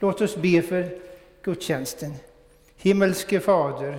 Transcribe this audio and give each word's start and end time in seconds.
Låt 0.00 0.20
oss 0.20 0.36
be 0.36 0.62
för 0.62 0.98
gudstjänsten. 1.42 2.14
Himmelske 2.76 3.40
Fader, 3.40 3.98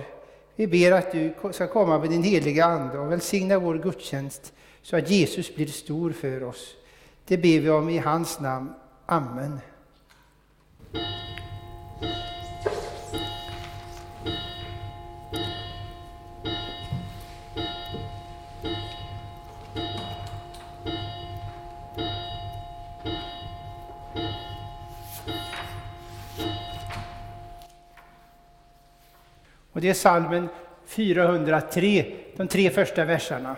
vi 0.56 0.66
ber 0.66 0.92
att 0.92 1.12
du 1.12 1.34
ska 1.52 1.66
komma 1.66 1.98
med 1.98 2.10
din 2.10 2.22
heliga 2.22 2.64
Ande 2.64 2.98
och 2.98 3.12
välsigna 3.12 3.58
vår 3.58 3.78
gudstjänst 3.78 4.52
så 4.82 4.96
att 4.96 5.10
Jesus 5.10 5.54
blir 5.54 5.66
stor 5.66 6.12
för 6.12 6.42
oss. 6.42 6.74
Det 7.26 7.36
ber 7.36 7.60
vi 7.60 7.70
om 7.70 7.88
i 7.88 7.98
hans 7.98 8.40
namn. 8.40 8.74
Amen. 9.06 9.58
Och 29.82 29.84
det 29.84 29.90
är 29.90 29.94
salmen 29.94 30.48
403, 30.86 32.04
de 32.36 32.48
tre 32.48 32.70
första 32.70 33.04
verserna. 33.04 33.56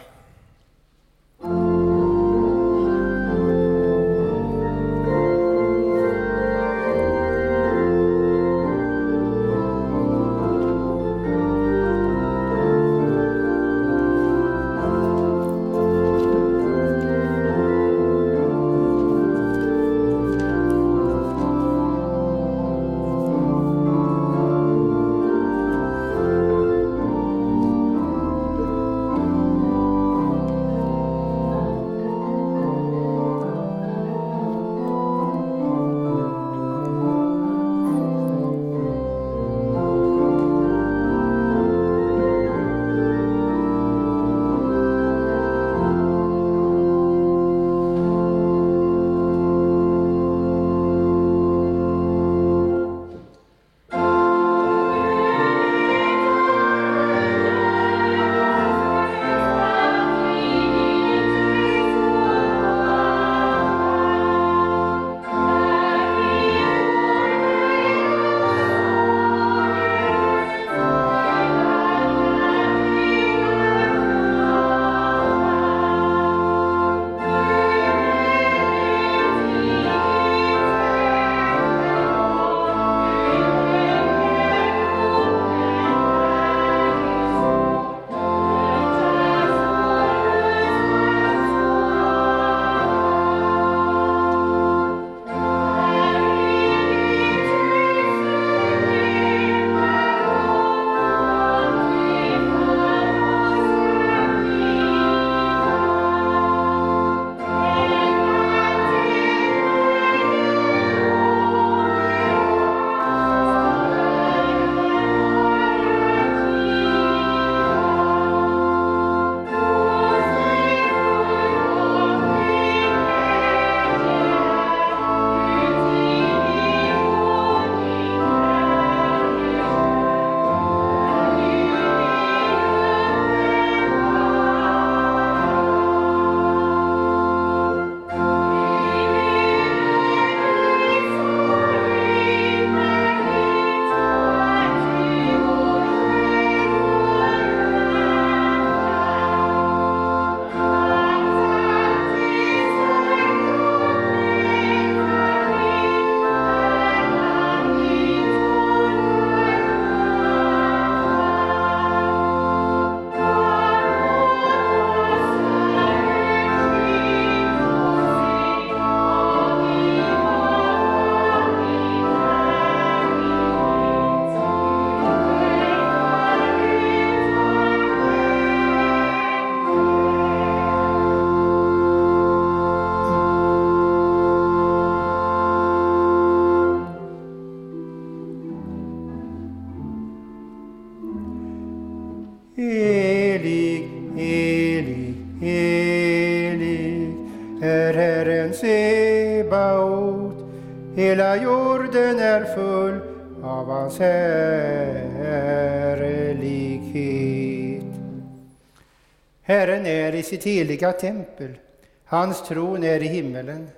Herren 209.47 209.87
är 209.87 210.15
i 210.15 210.22
sitt 210.22 210.44
heliga 210.44 210.93
tempel. 210.93 211.59
Hans 212.05 212.49
tron 212.49 212.84
är 212.84 213.03
i 213.03 213.06
himmelen. 213.06 213.69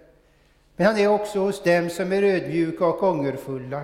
Men 0.77 0.87
han 0.87 0.99
är 0.99 1.09
också 1.09 1.38
hos 1.38 1.62
dem 1.62 1.91
som 1.91 2.12
är 2.12 2.22
ödmjuka 2.22 2.86
och 2.86 3.03
ångerfulla. 3.03 3.83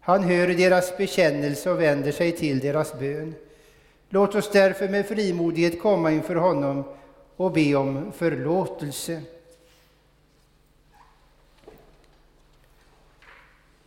Han 0.00 0.22
hör 0.22 0.46
deras 0.46 0.96
bekännelse 0.96 1.70
och 1.70 1.80
vänder 1.80 2.12
sig 2.12 2.32
till 2.32 2.58
deras 2.58 2.98
bön. 2.98 3.34
Låt 4.08 4.34
oss 4.34 4.50
därför 4.52 4.88
med 4.88 5.06
frimodighet 5.06 5.82
komma 5.82 6.10
inför 6.10 6.34
honom 6.34 6.84
och 7.36 7.52
be 7.52 7.74
om 7.74 8.12
förlåtelse. 8.12 9.22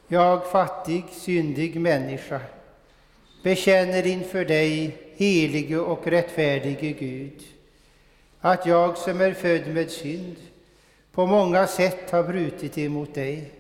Jag, 0.10 0.46
fattig, 0.46 1.06
syndig 1.12 1.82
människa, 1.82 2.40
bekänner 3.44 4.08
inför 4.08 4.46
dig, 4.46 4.98
helige 5.16 5.78
och 5.78 6.08
rättfärdige 6.08 6.92
Gud, 6.92 7.42
att 8.40 8.66
jag 8.66 8.98
som 8.98 9.22
är 9.22 9.34
född 9.34 9.68
med 9.68 9.92
synd 9.92 10.36
på 11.12 11.26
många 11.26 11.68
sätt 11.68 12.12
har 12.12 12.24
brutit 12.24 12.78
emot 12.78 13.14
dig. 13.14 13.52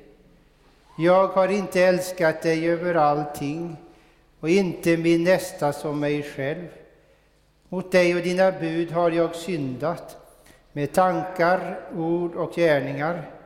Jag 0.98 1.28
har 1.28 1.48
inte 1.48 1.82
älskat 1.82 2.42
dig 2.42 2.70
över 2.70 2.96
allting 2.96 3.76
och 4.40 4.50
inte 4.50 4.98
min 4.98 5.24
nästa 5.24 5.74
som 5.74 6.00
mig 6.00 6.24
själv. 6.24 6.68
Mot 7.70 7.92
dig 7.92 8.16
och 8.16 8.22
dina 8.22 8.52
bud 8.52 8.92
har 8.92 9.12
jag 9.12 9.36
syndat 9.36 10.18
med 10.72 10.94
tankar, 10.94 11.80
ord 11.96 12.36
och 12.36 12.56
gärningar. 12.56 13.37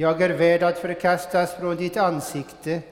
Jag 0.00 0.22
är 0.22 0.30
värd 0.30 0.62
att 0.62 0.78
förkastas 0.78 1.54
från 1.54 1.76
ditt 1.76 1.96
ansikte 1.96 2.82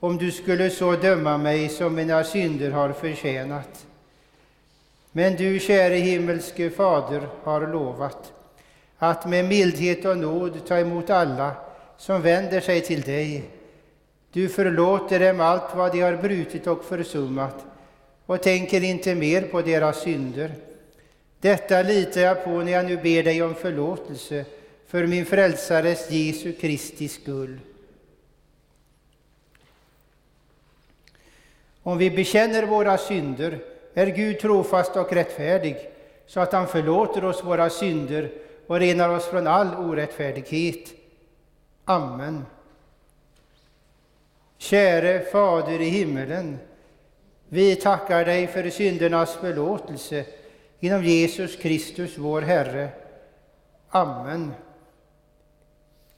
om 0.00 0.16
du 0.18 0.30
skulle 0.30 0.70
så 0.70 0.92
döma 0.92 1.38
mig 1.38 1.68
som 1.68 1.94
mina 1.94 2.24
synder 2.24 2.70
har 2.70 2.92
förtjänat. 2.92 3.86
Men 5.12 5.36
du, 5.36 5.58
käre 5.58 5.94
himmelske 5.94 6.70
Fader, 6.70 7.28
har 7.42 7.66
lovat 7.66 8.32
att 8.98 9.26
med 9.26 9.44
mildhet 9.44 10.04
och 10.04 10.18
nåd 10.18 10.66
ta 10.66 10.78
emot 10.78 11.10
alla 11.10 11.50
som 11.98 12.22
vänder 12.22 12.60
sig 12.60 12.80
till 12.80 13.00
dig. 13.00 13.44
Du 14.32 14.48
förlåter 14.48 15.20
dem 15.20 15.40
allt 15.40 15.74
vad 15.76 15.92
de 15.92 16.00
har 16.00 16.16
brutit 16.16 16.66
och 16.66 16.84
försummat 16.84 17.64
och 18.26 18.42
tänker 18.42 18.84
inte 18.84 19.14
mer 19.14 19.42
på 19.42 19.62
deras 19.62 20.02
synder. 20.02 20.54
Detta 21.40 21.82
litar 21.82 22.20
jag 22.20 22.44
på 22.44 22.50
när 22.50 22.72
jag 22.72 22.84
nu 22.84 22.96
ber 22.96 23.22
dig 23.22 23.42
om 23.42 23.54
förlåtelse 23.54 24.44
för 24.88 25.06
min 25.06 25.26
frälsares 25.26 26.10
Jesu 26.10 26.52
Kristi 26.52 27.08
skull. 27.08 27.60
Om 31.82 31.98
vi 31.98 32.10
bekänner 32.10 32.66
våra 32.66 32.98
synder 32.98 33.58
är 33.94 34.06
Gud 34.06 34.40
trofast 34.40 34.96
och 34.96 35.12
rättfärdig 35.12 35.76
så 36.26 36.40
att 36.40 36.52
han 36.52 36.66
förlåter 36.66 37.24
oss 37.24 37.44
våra 37.44 37.70
synder 37.70 38.32
och 38.66 38.80
renar 38.80 39.08
oss 39.08 39.26
från 39.26 39.46
all 39.46 39.74
orättfärdighet. 39.74 40.92
Amen. 41.84 42.46
Käre 44.58 45.20
Fader 45.20 45.80
i 45.80 45.88
himmelen, 45.88 46.58
vi 47.48 47.76
tackar 47.76 48.24
dig 48.24 48.46
för 48.46 48.70
syndernas 48.70 49.34
förlåtelse 49.34 50.24
genom 50.80 51.04
Jesus 51.04 51.56
Kristus, 51.56 52.18
vår 52.18 52.42
Herre. 52.42 52.88
Amen. 53.88 54.52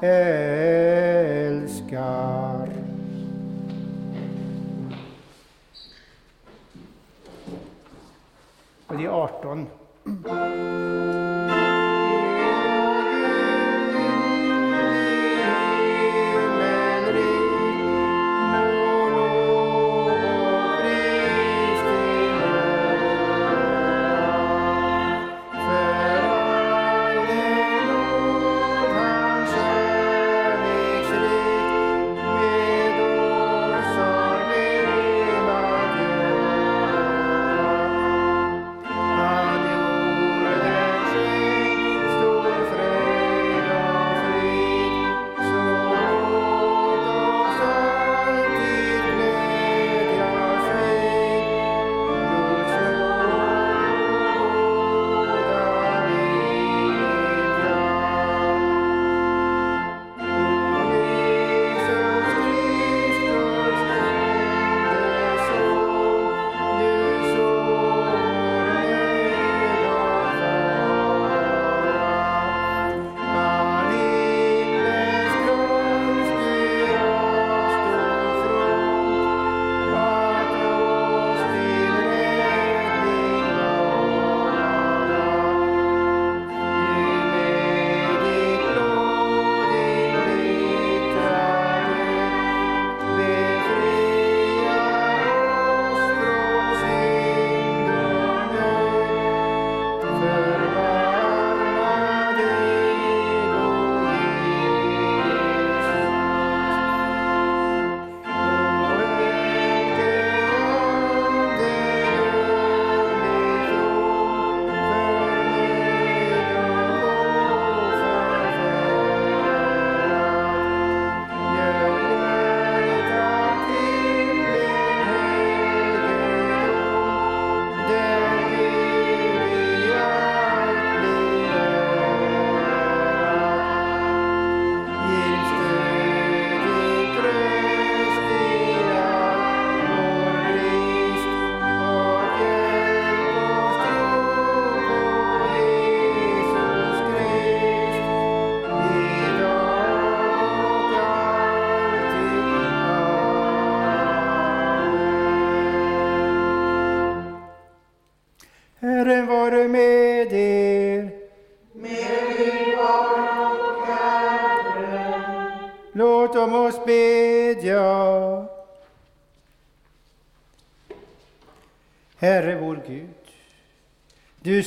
Som 0.00 0.08
han 0.08 0.37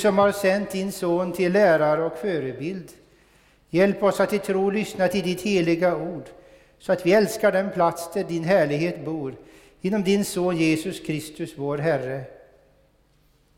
som 0.01 0.17
har 0.17 0.31
sänt 0.31 0.71
din 0.71 0.91
son 0.91 1.33
till 1.33 1.51
lärare 1.51 2.03
och 2.03 2.17
förebild. 2.17 2.91
Hjälp 3.69 4.03
oss 4.03 4.19
att 4.19 4.33
i 4.33 4.39
tro 4.39 4.69
lyssna 4.69 5.07
till 5.07 5.23
ditt 5.23 5.41
heliga 5.41 5.95
ord, 5.95 6.23
så 6.79 6.91
att 6.91 7.05
vi 7.05 7.13
älskar 7.13 7.51
den 7.51 7.71
plats 7.71 8.13
där 8.13 8.23
din 8.23 8.43
härlighet 8.43 9.05
bor, 9.05 9.35
genom 9.81 10.03
din 10.03 10.25
son 10.25 10.57
Jesus 10.57 10.99
Kristus, 10.99 11.53
vår 11.57 11.77
Herre. 11.77 12.23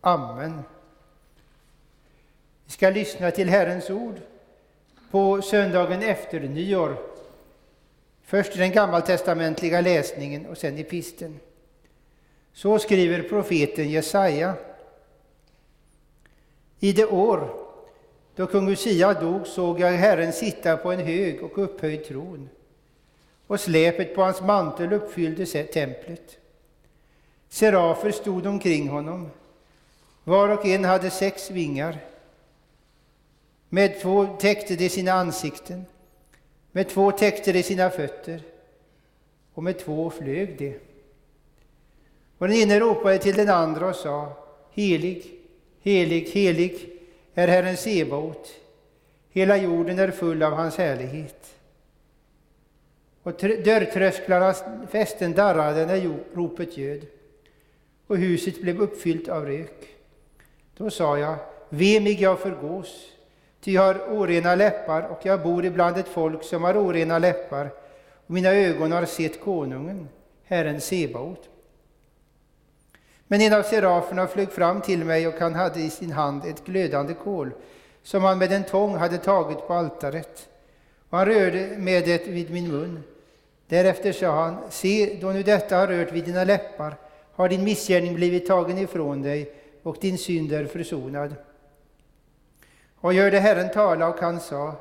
Amen. 0.02 0.64
Vi 2.66 2.72
ska 2.72 2.90
lyssna 2.90 3.32
till 3.32 3.50
Herrens 3.50 3.90
ord 3.90 4.16
på 5.12 5.42
söndagen 5.42 6.02
efter 6.02 6.40
nyår. 6.40 6.98
Först 8.24 8.56
i 8.56 8.60
den 8.60 8.72
gammaltestamentliga 8.72 9.82
läsningen 9.82 10.46
och 10.46 10.58
sen 10.58 10.78
i 10.78 10.84
pisten. 10.84 11.40
Så 12.54 12.80
skriver 12.80 13.24
profeten 13.24 13.90
Jesaja. 13.90 14.54
I 16.84 16.94
det 16.94 17.06
år 17.06 17.54
då 18.36 18.48
kung 18.48 18.70
Usia 18.70 19.14
dog 19.14 19.48
såg 19.48 19.80
jag 19.80 19.92
Herren 19.92 20.34
sitta 20.34 20.78
på 20.78 20.92
en 20.92 21.00
hög 21.00 21.44
och 21.44 21.58
upphöjd 21.58 22.06
tron 22.06 22.50
och 23.48 23.60
släpet 23.60 24.16
på 24.16 24.22
hans 24.22 24.42
mantel 24.42 24.94
uppfyllde 24.94 25.46
templet. 25.64 26.38
Serafer 27.50 28.12
stod 28.12 28.46
omkring 28.46 28.90
honom. 28.90 29.30
Var 30.24 30.50
och 30.50 30.66
en 30.66 30.86
hade 30.86 31.10
sex 31.10 31.52
vingar. 31.52 31.98
Med 33.70 34.02
två 34.02 34.28
täckte 34.40 34.76
de 34.76 34.90
sina 34.90 35.12
ansikten, 35.12 35.86
med 36.72 36.90
två 36.90 37.12
täckte 37.12 37.52
de 37.52 37.64
sina 37.64 37.90
fötter 37.90 38.42
och 39.54 39.64
med 39.64 39.80
två 39.80 40.10
flög 40.10 40.58
de. 40.58 40.80
Och 42.38 42.48
den 42.48 42.58
ene 42.58 42.80
ropade 42.80 43.18
till 43.18 43.36
den 43.36 43.50
andra 43.50 43.88
och 43.88 43.96
sa 43.96 44.34
Helig, 44.72 45.43
helig, 45.84 46.30
helig 46.30 46.90
är 47.34 47.48
Herren 47.48 47.78
Sebaot. 47.78 48.50
Hela 49.30 49.58
jorden 49.58 50.00
är 50.00 50.12
full 50.12 50.44
av 50.44 50.54
hans 50.54 50.78
härlighet. 50.78 51.56
Och 53.24 53.34
dörrtrösklarnas 53.40 54.64
fästen 54.90 55.34
darrade 55.34 55.86
när 55.86 56.18
ropet 56.34 56.78
ljöd, 56.78 57.06
och 58.08 58.18
huset 58.18 58.62
blev 58.62 58.82
uppfyllt 58.82 59.30
av 59.30 59.46
rök. 59.46 59.88
Då 60.78 60.90
sa 60.90 61.18
jag, 61.18 61.36
ve 61.70 62.00
mig, 62.00 62.22
jag 62.22 62.40
förgås, 62.40 63.10
ty 63.62 63.72
jag 63.72 63.82
har 63.82 63.96
orena 63.96 64.56
läppar, 64.56 65.02
och 65.02 65.20
jag 65.24 65.44
bor 65.44 65.66
ibland 65.66 65.98
ett 65.98 66.08
folk 66.08 66.44
som 66.44 66.64
har 66.64 66.78
orena 66.78 67.20
läppar, 67.20 67.70
och 68.28 68.32
mina 68.32 68.50
ögon 68.50 68.92
har 68.92 69.06
sett 69.06 69.42
konungen, 69.42 70.08
Herren 70.44 70.82
Sebaot. 70.82 71.50
Men 73.34 73.42
en 73.42 73.54
av 73.54 73.64
seraferna 73.64 74.28
flög 74.28 74.52
fram 74.52 74.82
till 74.82 75.06
mig, 75.06 75.28
och 75.28 75.34
han 75.40 75.56
hade 75.56 75.80
i 75.80 75.90
sin 75.90 76.12
hand 76.12 76.46
ett 76.46 76.66
glödande 76.66 77.14
kol, 77.14 77.52
som 78.04 78.24
han 78.24 78.38
med 78.38 78.52
en 78.52 78.64
tång 78.64 78.96
hade 78.96 79.18
tagit 79.18 79.68
på 79.68 79.74
altaret, 79.74 80.50
och 81.10 81.18
han 81.18 81.28
rörde 81.28 81.78
med 81.78 82.06
det 82.06 82.28
vid 82.28 82.52
min 82.52 82.72
mun. 82.72 83.04
Därefter 83.68 84.12
sa 84.12 84.32
han, 84.32 84.58
se, 84.70 85.18
då 85.22 85.28
nu 85.28 85.44
detta 85.44 85.78
har 85.78 85.88
rört 85.88 86.12
vid 86.12 86.24
dina 86.24 86.44
läppar 86.44 86.96
har 87.32 87.50
din 87.50 87.64
missgärning 87.64 88.16
blivit 88.16 88.48
tagen 88.48 88.78
ifrån 88.78 89.22
dig 89.22 89.54
och 89.84 89.98
din 90.02 90.18
synd 90.18 90.54
är 90.54 90.66
försonad. 90.66 91.36
Och 92.96 93.14
gör 93.14 93.32
det 93.32 93.40
Herren 93.40 93.72
tala, 93.72 94.08
och 94.08 94.20
han 94.20 94.40
sa, 94.40 94.76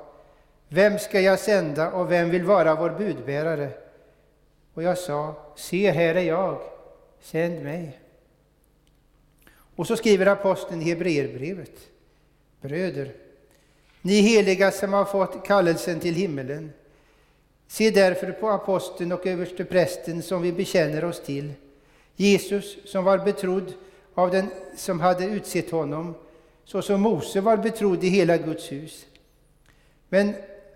vem 0.68 0.99
ska 0.99 1.21
jag 1.21 1.38
sända 1.38 1.92
och 1.92 2.12
vem 2.12 2.30
vill 2.30 2.44
vara 2.44 2.75
vår 2.75 2.90
budbärare? 2.90 3.71
Och 4.75 4.82
jag 4.82 4.99
sa, 4.99 5.35
se, 5.56 5.90
här 5.90 6.14
är 6.14 6.23
jag, 6.23 6.59
sänd 7.21 7.62
mig. 7.64 8.01
Och 9.76 9.87
så 9.87 9.97
skriver 9.97 10.26
aposteln 10.26 10.83
i 10.83 10.85
Hebreerbrevet, 10.85 11.79
bröder, 12.61 13.12
ni 14.02 14.21
heliga 14.21 14.71
som 14.71 14.93
har 14.93 15.05
fått 15.05 15.47
kallelsen 15.47 16.00
till 16.00 16.14
himmelen, 16.14 16.73
Se 17.73 17.91
därför 17.91 18.33
på 18.33 18.50
aposteln 18.50 19.12
och 19.12 19.26
översteprästen 19.26 20.23
som 20.23 20.43
vi 20.43 20.52
bekänner 20.52 21.05
oss 21.05 21.23
till, 21.23 21.52
Jesus 22.17 22.76
som 22.85 23.05
var 23.05 23.19
betrodd 23.19 23.73
av 24.14 24.31
den 24.31 24.47
som 24.76 25.00
hade 25.00 25.25
utsett 25.25 25.71
honom, 25.71 26.14
så 26.64 26.83
som 26.83 27.00
Mose 27.00 27.41
var 27.41 27.57
betrodd 27.57 28.05
i 28.05 28.09
hela 28.09 28.37
Guds 28.37 28.73
hus. 28.73 29.07
Men 30.09 30.35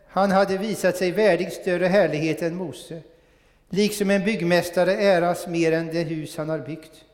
han 0.09 0.31
hade 0.31 0.59
visat 0.59 0.97
sig 0.97 1.11
värdig 1.11 1.53
större 1.53 1.87
härlighet 1.87 2.43
än 2.43 2.57
Mose, 2.57 3.03
liksom 3.69 4.11
en 4.11 4.25
byggmästare 4.25 4.95
äras 4.95 5.47
mer 5.47 5.73
än 5.73 5.87
det 5.87 6.03
hus 6.03 6.37
han 6.37 6.49
har 6.49 6.59
byggt. 6.59 7.05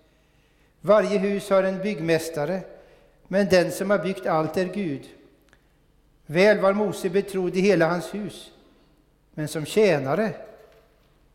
Varje 0.85 1.19
hus 1.19 1.51
har 1.51 1.63
en 1.63 1.83
byggmästare, 1.83 2.61
men 3.29 3.49
den 3.49 3.73
som 3.73 3.91
har 3.91 3.99
byggt 3.99 4.27
allt 4.27 4.57
är 4.57 4.65
Gud. 4.65 5.09
Väl 6.27 6.59
var 6.59 6.73
Mose 6.73 7.11
betrodd 7.11 7.57
i 7.57 7.61
hela 7.61 7.89
hans 7.89 8.15
hus, 8.15 8.51
men 9.35 9.49
som 9.49 9.65
tjänare 9.65 10.33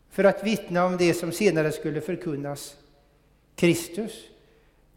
för 0.10 0.24
att 0.24 0.44
vittna 0.44 0.86
om 0.86 0.98
det 0.98 1.14
som 1.14 1.32
senare 1.32 1.72
skulle 1.72 2.02
förkunnas. 2.02 2.76
Kristus 3.56 4.24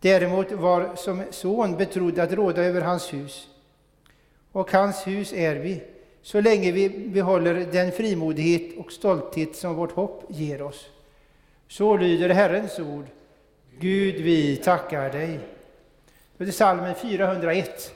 däremot 0.01 0.53
var 0.53 0.97
som 0.97 1.23
son 1.31 1.77
betrodd 1.77 2.19
att 2.19 2.33
råda 2.33 2.63
över 2.63 2.81
hans 2.81 3.15
hus. 3.15 3.49
Och 4.53 4.73
hans 4.73 5.07
hus 5.07 5.33
är 5.33 5.57
vi, 5.57 5.83
så 6.23 6.41
länge 6.41 6.73
vi 6.73 6.89
behåller 6.89 7.55
den 7.73 7.93
frimodighet 7.93 8.79
och 8.79 8.93
stolthet 8.93 9.57
som 9.57 9.75
vårt 9.75 9.93
hopp 9.93 10.25
ger 10.29 10.63
oss. 10.63 10.87
Så 11.69 11.97
lyder 11.97 12.29
Herrens 12.29 12.79
ord. 12.79 13.07
Gud, 13.81 14.15
vi 14.15 14.57
tackar 14.57 15.11
dig. 15.11 15.41
Det 16.37 16.45
är 16.45 16.51
psalmen 16.51 16.95
401. 16.95 17.95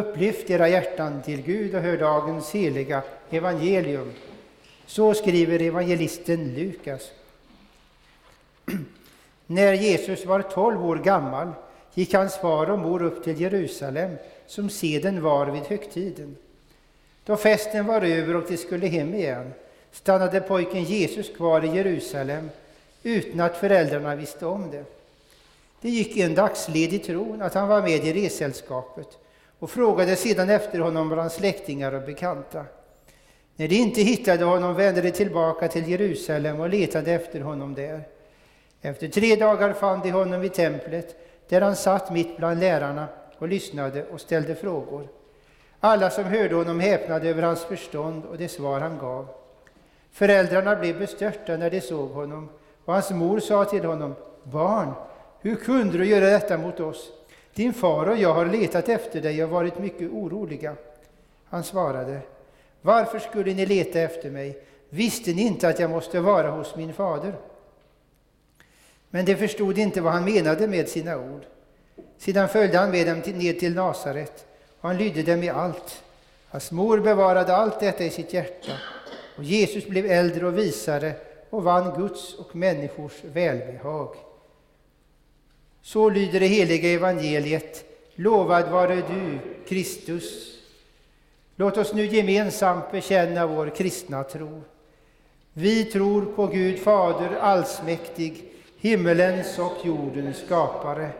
Upplyft 0.00 0.50
era 0.50 0.68
hjärtan 0.68 1.22
till 1.22 1.42
Gud 1.42 1.74
och 1.74 1.80
hör 1.80 1.96
dagens 1.96 2.50
heliga 2.54 3.02
evangelium. 3.30 4.12
Så 4.86 5.14
skriver 5.14 5.62
evangelisten 5.62 6.54
Lukas. 6.54 7.10
När 9.46 9.72
Jesus 9.72 10.26
var 10.26 10.42
tolv 10.42 10.86
år 10.86 10.96
gammal 10.96 11.52
gick 11.94 12.14
hans 12.14 12.36
far 12.36 12.70
och 12.70 12.78
mor 12.78 13.02
upp 13.02 13.24
till 13.24 13.40
Jerusalem, 13.40 14.16
som 14.46 14.70
seden 14.70 15.22
var 15.22 15.46
vid 15.46 15.62
högtiden. 15.62 16.36
Då 17.24 17.36
festen 17.36 17.86
var 17.86 18.02
över 18.02 18.36
och 18.36 18.44
de 18.48 18.56
skulle 18.56 18.86
hem 18.86 19.14
igen 19.14 19.52
stannade 19.92 20.40
pojken 20.40 20.84
Jesus 20.84 21.36
kvar 21.36 21.64
i 21.64 21.76
Jerusalem 21.76 22.50
utan 23.02 23.40
att 23.40 23.56
föräldrarna 23.56 24.14
visste 24.14 24.46
om 24.46 24.70
det. 24.70 24.84
Det 25.80 25.90
gick 25.90 26.16
en 26.16 26.34
dagsled 26.34 26.92
i 26.92 26.98
tron 26.98 27.42
att 27.42 27.54
han 27.54 27.68
var 27.68 27.82
med 27.82 28.04
i 28.04 28.12
resällskapet 28.12 29.18
och 29.60 29.70
frågade 29.70 30.16
sedan 30.16 30.50
efter 30.50 30.78
honom 30.78 31.08
bland 31.08 31.32
släktingar 31.32 31.92
och 31.92 32.02
bekanta. 32.02 32.64
När 33.56 33.68
de 33.68 33.74
inte 33.74 34.00
hittade 34.00 34.44
honom 34.44 34.74
vände 34.74 35.00
de 35.00 35.10
tillbaka 35.10 35.68
till 35.68 35.88
Jerusalem 35.88 36.60
och 36.60 36.68
letade 36.68 37.12
efter 37.12 37.40
honom 37.40 37.74
där. 37.74 38.08
Efter 38.82 39.08
tre 39.08 39.36
dagar 39.36 39.72
fann 39.72 40.00
de 40.02 40.10
honom 40.10 40.40
vid 40.40 40.54
templet, 40.54 41.16
där 41.48 41.60
han 41.60 41.76
satt 41.76 42.12
mitt 42.12 42.36
bland 42.36 42.60
lärarna 42.60 43.08
och 43.38 43.48
lyssnade 43.48 44.04
och 44.04 44.20
ställde 44.20 44.54
frågor. 44.54 45.08
Alla 45.80 46.10
som 46.10 46.24
hörde 46.24 46.54
honom 46.54 46.80
häpnade 46.80 47.28
över 47.28 47.42
hans 47.42 47.64
förstånd 47.64 48.24
och 48.24 48.38
det 48.38 48.48
svar 48.48 48.80
han 48.80 48.98
gav. 48.98 49.26
Föräldrarna 50.12 50.76
blev 50.76 50.98
bestörta 50.98 51.56
när 51.56 51.70
de 51.70 51.80
såg 51.80 52.10
honom, 52.10 52.48
och 52.84 52.92
hans 52.92 53.10
mor 53.10 53.40
sa 53.40 53.64
till 53.64 53.84
honom, 53.84 54.14
Barn, 54.44 54.92
hur 55.40 55.56
kunde 55.56 55.98
du 55.98 56.04
göra 56.06 56.24
detta 56.30 56.58
mot 56.58 56.80
oss? 56.80 57.12
Din 57.60 57.74
far 57.74 58.06
och 58.06 58.16
jag 58.16 58.34
har 58.34 58.46
letat 58.46 58.88
efter 58.88 59.20
dig 59.20 59.44
och 59.44 59.50
varit 59.50 59.78
mycket 59.78 60.10
oroliga. 60.10 60.76
Han 61.44 61.64
svarade, 61.64 62.20
Varför 62.82 63.18
skulle 63.18 63.54
ni 63.54 63.66
leta 63.66 64.00
efter 64.00 64.30
mig? 64.30 64.62
Visste 64.88 65.32
ni 65.32 65.42
inte 65.42 65.68
att 65.68 65.78
jag 65.78 65.90
måste 65.90 66.20
vara 66.20 66.50
hos 66.50 66.76
min 66.76 66.92
fader? 66.92 67.34
Men 69.10 69.24
de 69.24 69.36
förstod 69.36 69.78
inte 69.78 70.00
vad 70.00 70.12
han 70.12 70.24
menade 70.24 70.68
med 70.68 70.88
sina 70.88 71.18
ord. 71.18 71.42
Sedan 72.18 72.48
följde 72.48 72.78
han 72.78 72.90
med 72.90 73.06
dem 73.06 73.38
ner 73.38 73.52
till 73.52 73.74
Nasaret, 73.74 74.46
och 74.80 74.88
han 74.88 74.98
lydde 74.98 75.22
dem 75.22 75.42
i 75.42 75.48
allt. 75.48 76.02
Hans 76.48 76.72
mor 76.72 77.00
bevarade 77.00 77.56
allt 77.56 77.80
detta 77.80 78.04
i 78.04 78.10
sitt 78.10 78.32
hjärta, 78.32 78.72
och 79.36 79.44
Jesus 79.44 79.86
blev 79.86 80.06
äldre 80.06 80.46
och 80.46 80.58
visare 80.58 81.12
och 81.50 81.64
vann 81.64 82.00
Guds 82.00 82.34
och 82.34 82.56
människors 82.56 83.24
välbehag. 83.24 84.16
Så 85.82 86.10
lyder 86.10 86.40
det 86.40 86.46
heliga 86.46 86.88
evangeliet. 86.88 87.84
Lovad 88.14 88.68
vare 88.70 88.94
du, 88.94 89.38
Kristus. 89.68 90.56
Låt 91.56 91.76
oss 91.76 91.94
nu 91.94 92.06
gemensamt 92.06 92.92
bekänna 92.92 93.46
vår 93.46 93.76
kristna 93.76 94.24
tro. 94.24 94.62
Vi 95.52 95.84
tror 95.84 96.24
på 96.36 96.46
Gud 96.46 96.78
Fader 96.78 97.36
allsmäktig, 97.40 98.44
himmelens 98.78 99.58
och 99.58 99.76
jordens 99.84 100.36
skapare. 100.46 101.10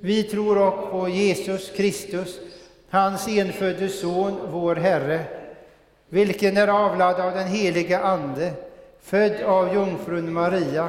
Vi 0.00 0.22
tror 0.22 0.58
också 0.58 0.86
på 0.86 1.08
Jesus 1.08 1.70
Kristus, 1.70 2.40
hans 2.90 3.28
enfödde 3.28 3.88
Son, 3.88 4.38
vår 4.50 4.76
Herre, 4.76 5.24
vilken 6.08 6.56
är 6.56 6.68
avlad 6.68 7.20
av 7.20 7.32
den 7.32 7.48
heliga 7.48 8.00
Ande, 8.00 8.52
född 9.00 9.42
av 9.42 9.74
jungfrun 9.74 10.32
Maria, 10.32 10.88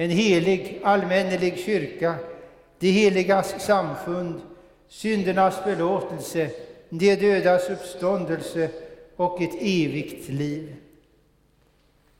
en 0.00 0.10
helig 0.10 0.80
allmännelig 0.82 1.58
kyrka, 1.58 2.14
de 2.78 2.90
heligas 2.90 3.64
samfund, 3.64 4.40
syndernas 4.88 5.58
förlåtelse, 5.58 6.50
de 6.88 7.16
dödas 7.16 7.70
uppståndelse 7.70 8.70
och 9.16 9.42
ett 9.42 9.54
evigt 9.54 10.28
liv. 10.28 10.74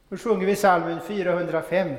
Då 0.09 0.17
sjunger 0.17 0.47
vi 0.47 0.55
psalmen 0.55 1.01
405. 1.09 1.95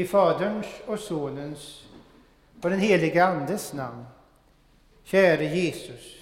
I 0.00 0.06
Faderns 0.06 0.66
och 0.86 0.98
Sonens 0.98 1.84
och 2.62 2.70
den 2.70 2.78
helige 2.78 3.24
Andes 3.24 3.72
namn. 3.72 4.04
Käre 5.04 5.44
Jesus, 5.44 6.16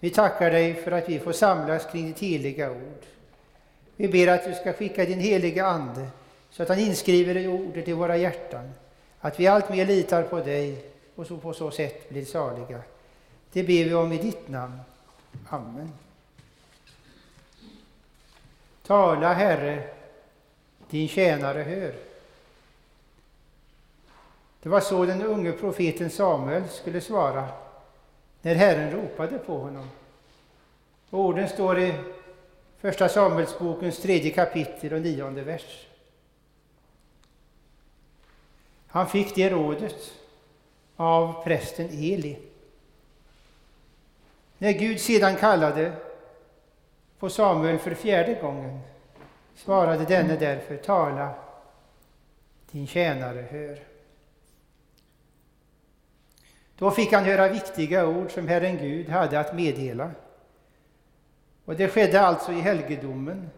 vi 0.00 0.10
tackar 0.10 0.50
dig 0.50 0.74
för 0.74 0.92
att 0.92 1.08
vi 1.08 1.18
får 1.18 1.32
samlas 1.32 1.86
kring 1.92 2.06
ditt 2.06 2.18
heliga 2.18 2.70
ord. 2.70 3.02
Vi 3.96 4.08
ber 4.08 4.28
att 4.28 4.44
du 4.44 4.54
ska 4.54 4.72
skicka 4.72 5.04
din 5.04 5.20
heliga 5.20 5.66
Ande 5.66 6.06
så 6.50 6.62
att 6.62 6.68
han 6.68 6.78
inskriver 6.78 7.36
i 7.36 7.46
ordet 7.46 7.88
i 7.88 7.92
våra 7.92 8.16
hjärtan, 8.16 8.72
att 9.20 9.40
vi 9.40 9.46
allt 9.46 9.70
mer 9.70 9.86
litar 9.86 10.22
på 10.22 10.40
dig 10.40 10.84
och 11.14 11.26
så 11.26 11.36
på 11.36 11.52
så 11.52 11.70
sätt 11.70 12.08
blir 12.08 12.24
saliga. 12.24 12.82
Det 13.52 13.62
ber 13.62 13.84
vi 13.84 13.94
om 13.94 14.12
i 14.12 14.18
ditt 14.18 14.48
namn. 14.48 14.78
Amen. 15.48 15.92
Tala, 18.86 19.32
Herre, 19.32 19.82
din 20.90 21.08
tjänare 21.08 21.62
hör. 21.62 22.13
Det 24.64 24.70
var 24.70 24.80
så 24.80 25.04
den 25.04 25.22
unge 25.22 25.52
profeten 25.52 26.10
Samuel 26.10 26.68
skulle 26.68 27.00
svara 27.00 27.48
när 28.42 28.54
Herren 28.54 28.90
ropade 28.90 29.38
på 29.38 29.58
honom. 29.58 29.90
Orden 31.10 31.48
står 31.48 31.80
i 31.80 31.94
Första 32.78 33.08
Samuelsbokens 33.08 33.98
tredje 33.98 34.30
kapitel 34.30 34.92
och 34.92 35.00
nionde 35.00 35.42
vers. 35.42 35.86
Han 38.86 39.08
fick 39.08 39.34
det 39.34 39.50
rådet 39.50 40.12
av 40.96 41.44
prästen 41.44 41.86
Eli. 41.86 42.38
När 44.58 44.72
Gud 44.72 45.00
sedan 45.00 45.36
kallade 45.36 45.92
på 47.18 47.30
Samuel 47.30 47.78
för 47.78 47.94
fjärde 47.94 48.34
gången 48.34 48.80
svarade 49.56 50.04
denne 50.04 50.36
därför, 50.36 50.76
tala, 50.76 51.34
din 52.70 52.86
tjänare 52.86 53.46
hör. 53.50 53.93
Då 56.78 56.90
fick 56.90 57.12
han 57.12 57.24
höra 57.24 57.48
viktiga 57.48 58.06
ord 58.06 58.30
som 58.30 58.48
Herren 58.48 58.78
Gud 58.78 59.08
hade 59.08 59.40
att 59.40 59.54
meddela. 59.56 60.10
Och 61.64 61.76
det 61.76 61.88
skedde 61.88 62.20
alltså 62.20 62.52
i 62.52 62.60
helgedomen, 62.60 63.50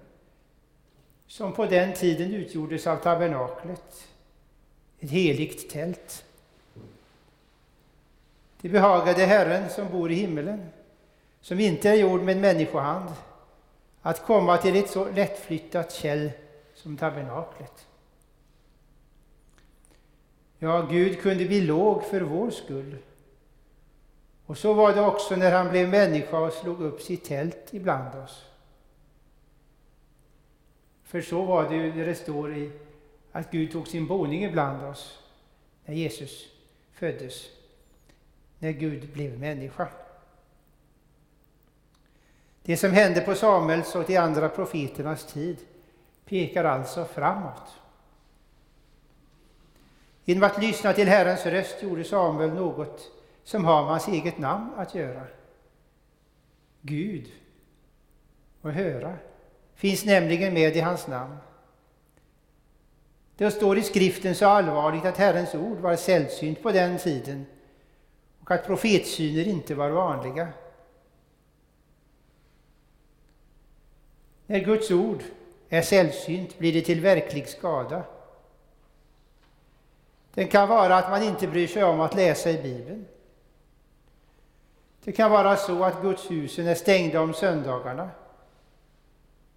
som 1.27 1.53
på 1.53 1.67
den 1.67 1.93
tiden 1.93 2.35
utgjordes 2.35 2.87
av 2.87 2.97
tabernaklet, 2.97 4.09
ett 5.01 5.11
heligt 5.11 5.71
tält. 5.71 6.25
Det 8.61 8.69
behagade 8.69 9.27
Herren 9.27 9.71
som 9.71 9.89
bor 9.91 10.11
i 10.11 10.15
himmelen, 10.15 10.69
som 11.41 11.61
inte 11.61 11.89
är 11.89 11.95
gjord 11.95 12.23
med 12.23 12.37
människohand, 12.37 13.11
att 14.03 14.27
komma 14.27 14.57
till 14.57 14.77
ett 14.77 14.91
så 14.91 15.11
lättflyttat 15.11 15.93
käll 15.93 16.31
som 16.75 16.97
tabernaklet. 16.97 17.87
Ja, 20.59 20.83
Gud 20.91 21.21
kunde 21.21 21.45
bli 21.45 21.61
låg 21.61 22.05
för 22.05 22.21
vår 22.21 22.51
skull. 22.51 22.97
Och 24.47 24.59
så 24.59 24.75
var 24.75 24.95
det 24.95 25.01
också 25.01 25.37
när 25.37 25.53
han 25.53 25.69
blev 25.69 25.89
människa 25.89 26.39
och 26.39 26.53
slog 26.53 26.81
upp 26.81 27.03
sitt 27.03 27.25
tält 27.25 27.69
ibland 27.71 28.15
oss. 28.15 28.45
För 31.05 31.21
så 31.21 31.43
var 31.43 31.69
det 31.69 31.77
ju 31.77 31.95
när 31.95 32.07
det 32.07 32.15
står 32.15 32.57
i 32.57 32.71
att 33.33 33.51
Gud 33.51 33.73
tog 33.73 33.89
sin 33.89 34.07
boning 34.07 34.45
ibland 34.45 34.85
oss 34.85 35.19
när 35.85 35.95
Jesus 35.95 36.45
föddes, 36.93 37.45
när 38.59 38.71
Gud 38.71 39.13
blev 39.13 39.39
människa. 39.39 39.89
Det 42.63 42.77
som 42.77 42.91
hände 42.91 43.21
på 43.21 43.35
Samuels 43.35 43.95
och 43.95 44.05
de 44.05 44.17
andra 44.17 44.49
profeternas 44.49 45.27
tid 45.27 45.57
pekar 46.25 46.65
alltså 46.65 47.05
framåt. 47.05 47.73
Genom 50.25 50.43
att 50.43 50.63
lyssna 50.63 50.93
till 50.93 51.09
Herrens 51.09 51.47
röst 51.47 51.83
gjorde 51.83 52.05
Samuel 52.05 52.53
något 52.53 53.16
som 53.47 53.65
har 53.65 53.83
med 53.83 53.91
hans 53.91 54.09
eget 54.09 54.39
namn 54.39 54.71
att 54.77 54.95
göra. 54.95 55.23
Gud 56.81 57.33
och 58.61 58.73
höra 58.73 59.17
finns 59.75 60.05
nämligen 60.05 60.55
med 60.55 60.77
i 60.77 60.81
hans 60.81 61.07
namn. 61.07 61.37
Det 63.37 63.51
står 63.51 63.79
i 63.79 63.83
skriften 63.83 64.35
så 64.35 64.47
allvarligt 64.47 65.05
att 65.05 65.17
Herrens 65.17 65.55
ord 65.55 65.79
var 65.79 65.97
sällsynt 65.97 66.63
på 66.63 66.73
den 66.73 66.99
tiden 66.99 67.47
och 68.41 68.51
att 68.51 68.67
profetsyner 68.67 69.49
inte 69.49 69.75
var 69.75 69.91
vanliga. 69.91 70.49
När 74.47 74.59
Guds 74.59 74.91
ord 74.91 75.23
är 75.69 75.83
sällsynt 75.83 76.59
blir 76.59 76.73
det 76.73 76.83
till 76.83 77.01
verklig 77.01 77.49
skada. 77.49 78.05
Det 80.35 80.45
kan 80.45 80.69
vara 80.69 80.97
att 80.97 81.11
man 81.11 81.23
inte 81.23 81.49
bryr 81.49 81.67
sig 81.67 81.85
om 81.85 82.01
att 82.01 82.15
läsa 82.15 82.51
i 82.51 82.63
Bibeln. 82.63 83.07
Det 85.07 85.13
kan 85.13 85.31
vara 85.31 85.57
så 85.57 85.85
att 85.85 86.03
gudshusen 86.03 86.67
är 86.67 86.75
stängda 86.75 87.21
om 87.21 87.35
söndagarna. 87.35 88.11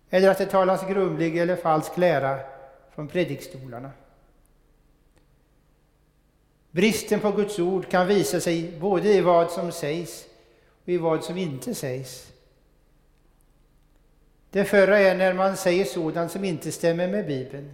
Eller 0.10 0.30
att 0.30 0.38
det 0.38 0.46
talas 0.46 0.88
grumlig 0.88 1.38
eller 1.38 1.56
falsk 1.56 1.98
lära 1.98 2.40
från 2.96 3.08
predikstolarna. 3.08 3.92
Bristen 6.72 7.20
på 7.20 7.32
Guds 7.32 7.60
ord 7.60 7.90
kan 7.90 8.08
visa 8.08 8.40
sig 8.40 8.80
både 8.80 9.14
i 9.14 9.22
vad 9.22 9.52
som 9.52 9.72
sägs 9.72 10.26
och 10.84 10.90
i 10.90 10.98
vad 10.98 11.24
som 11.24 11.38
inte 11.38 11.76
sägs. 11.76 12.32
Det 14.50 14.66
förra 14.66 15.00
är 15.00 15.16
när 15.16 15.34
man 15.34 15.58
säger 15.58 15.86
sådant 15.86 16.32
som 16.32 16.44
inte 16.44 16.72
stämmer 16.72 17.08
med 17.08 17.28
Bibeln, 17.28 17.74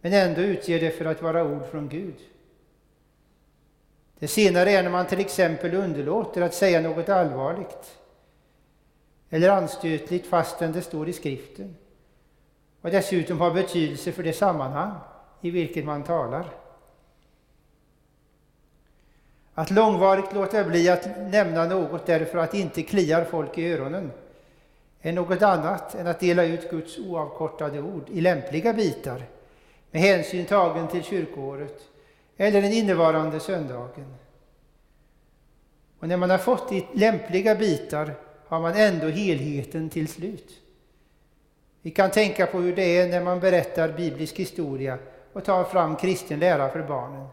men 0.00 0.12
ändå 0.12 0.40
utger 0.40 0.80
det 0.80 0.90
för 0.90 1.04
att 1.04 1.22
vara 1.22 1.44
ord 1.44 1.66
från 1.70 1.88
Gud. 1.88 2.16
Det 4.18 4.28
senare 4.28 4.70
är 4.70 4.82
när 4.82 4.90
man 4.90 5.06
till 5.06 5.20
exempel 5.20 5.74
underlåter 5.74 6.42
att 6.42 6.54
säga 6.54 6.80
något 6.80 7.08
allvarligt 7.08 7.98
eller 9.30 9.48
anstötligt 9.48 10.26
fastän 10.26 10.72
det 10.72 10.82
står 10.82 11.08
i 11.08 11.12
skriften 11.12 11.76
och 12.80 12.90
dessutom 12.90 13.40
har 13.40 13.50
betydelse 13.50 14.12
för 14.12 14.22
det 14.22 14.32
sammanhang 14.32 14.94
i 15.40 15.50
vilket 15.50 15.84
man 15.84 16.02
talar. 16.02 16.44
Att 19.54 19.70
långvarigt 19.70 20.34
låta 20.34 20.64
bli 20.64 20.88
att 20.88 21.18
nämna 21.18 21.64
något 21.64 22.06
därför 22.06 22.38
att 22.38 22.50
det 22.50 22.58
inte 22.58 22.82
kliar 22.82 23.24
folk 23.24 23.58
i 23.58 23.72
öronen 23.72 24.12
är 25.00 25.12
något 25.12 25.42
annat 25.42 25.94
än 25.94 26.06
att 26.06 26.20
dela 26.20 26.44
ut 26.44 26.70
Guds 26.70 26.98
oavkortade 26.98 27.80
ord 27.80 28.08
i 28.08 28.20
lämpliga 28.20 28.72
bitar 28.72 29.22
med 29.90 30.02
hänsyn 30.02 30.46
tagen 30.46 30.88
till 30.88 31.02
kyrkoåret 31.02 31.82
eller 32.40 32.62
den 32.62 32.72
innevarande 32.72 33.40
söndagen. 33.40 34.14
Och 35.98 36.08
när 36.08 36.16
man 36.16 36.30
har 36.30 36.38
fått 36.38 36.72
i 36.72 36.86
lämpliga 36.92 37.54
bitar 37.54 38.14
har 38.46 38.60
man 38.60 38.74
ändå 38.74 39.06
helheten 39.08 39.90
till 39.90 40.08
slut. 40.08 40.60
Vi 41.82 41.90
kan 41.90 42.10
tänka 42.10 42.46
på 42.46 42.58
hur 42.58 42.76
det 42.76 42.98
är 42.98 43.08
när 43.08 43.20
man 43.20 43.40
berättar 43.40 43.92
biblisk 43.92 44.36
historia 44.36 44.98
och 45.32 45.44
tar 45.44 45.64
fram 45.64 45.96
kristen 45.96 46.40
lära 46.40 46.70
för 46.70 46.82
barnen. 46.82 47.28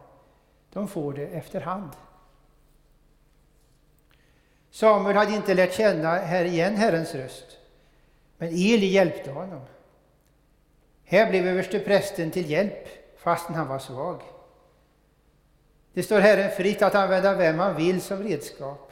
De 0.73 0.87
får 0.87 1.13
det 1.13 1.27
efterhand. 1.27 1.89
Samuel 4.71 5.15
hade 5.15 5.35
inte 5.35 5.53
lärt 5.53 5.73
känna 5.73 6.09
här 6.09 6.45
igen 6.45 6.75
Herrens 6.75 7.15
röst, 7.15 7.57
men 8.37 8.49
Eli 8.49 8.85
hjälpte 8.85 9.31
honom. 9.31 9.61
Här 11.03 11.29
blev 11.29 11.47
översteprästen 11.47 12.31
till 12.31 12.49
hjälp, 12.49 12.87
fastän 13.17 13.55
han 13.55 13.67
var 13.67 13.79
svag. 13.79 14.21
Det 15.95 16.03
står 16.03 16.19
Herren 16.19 16.51
fritt 16.51 16.81
att 16.81 16.95
använda 16.95 17.35
vem 17.35 17.59
han 17.59 17.75
vill 17.75 18.01
som 18.01 18.23
redskap. 18.23 18.91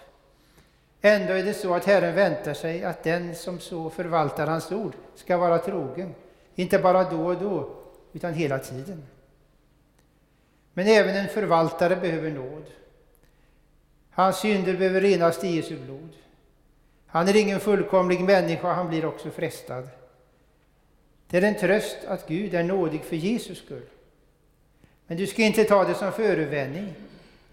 Ändå 1.02 1.34
är 1.34 1.44
det 1.44 1.54
så 1.54 1.74
att 1.74 1.86
Herren 1.86 2.16
väntar 2.16 2.54
sig 2.54 2.84
att 2.84 3.04
den 3.04 3.36
som 3.36 3.60
så 3.60 3.90
förvaltar 3.90 4.48
hans 4.48 4.72
ord 4.72 4.94
ska 5.16 5.38
vara 5.38 5.58
trogen, 5.58 6.16
inte 6.56 6.80
bara 6.80 7.04
då 7.04 7.26
och 7.26 7.38
då, 7.38 7.70
utan 8.14 8.34
hela 8.34 8.60
tiden. 8.60 9.04
Men 10.74 10.88
även 10.88 11.16
en 11.16 11.28
förvaltare 11.28 11.96
behöver 11.96 12.32
nåd. 12.32 12.66
Hans 14.10 14.40
synder 14.40 14.78
behöver 14.78 15.02
renas 15.02 15.44
i 15.44 15.48
Jesu 15.48 15.78
blod. 15.78 16.10
Han 17.08 17.28
är 17.28 17.36
ingen 17.36 17.60
fullkomlig 17.60 18.22
människa, 18.22 18.74
han 18.74 18.90
blir 18.90 19.06
också 19.06 19.30
frestad. 19.30 19.90
Det 21.28 21.38
är 21.38 21.42
en 21.42 21.56
tröst 21.56 21.98
att 22.08 22.28
Gud 22.28 22.54
är 22.54 22.64
nådig 22.64 23.02
för 23.02 23.16
Jesus 23.16 23.58
skull. 23.58 23.88
Men 25.08 25.18
du 25.18 25.28
ska 25.28 25.42
inte 25.42 25.64
ta 25.64 25.84
det 25.84 25.94
som 25.94 26.12
förevändning. 26.12 26.94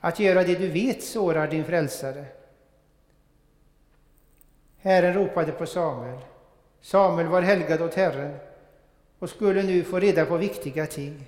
Att 0.01 0.19
göra 0.19 0.45
det 0.45 0.55
du 0.55 0.69
vet 0.69 1.03
sårar 1.03 1.49
din 1.49 1.65
frälsare. 1.65 2.25
Herren 4.79 5.15
ropade 5.15 5.53
på 5.53 5.67
Samuel. 5.67 6.19
Samuel 6.81 7.27
var 7.27 7.43
helgad 7.43 7.83
åt 7.83 7.95
Herren 7.95 8.37
och 9.19 9.31
skulle 9.31 9.63
nu 9.63 9.85
få 9.85 9.99
reda 9.99 10.27
på 10.27 10.37
viktiga 10.37 10.87
ting. 10.87 11.27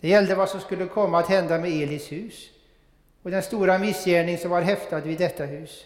Det 0.00 0.08
gällde 0.08 0.34
vad 0.34 0.48
som 0.48 0.60
skulle 0.60 0.86
komma 0.86 1.18
att 1.18 1.28
hända 1.28 1.58
med 1.58 1.70
Elis 1.70 2.12
hus 2.12 2.50
och 3.22 3.30
den 3.30 3.42
stora 3.42 3.78
missgärning 3.78 4.38
som 4.38 4.50
var 4.50 4.62
häftad 4.62 5.00
vid 5.00 5.18
detta 5.18 5.44
hus. 5.44 5.84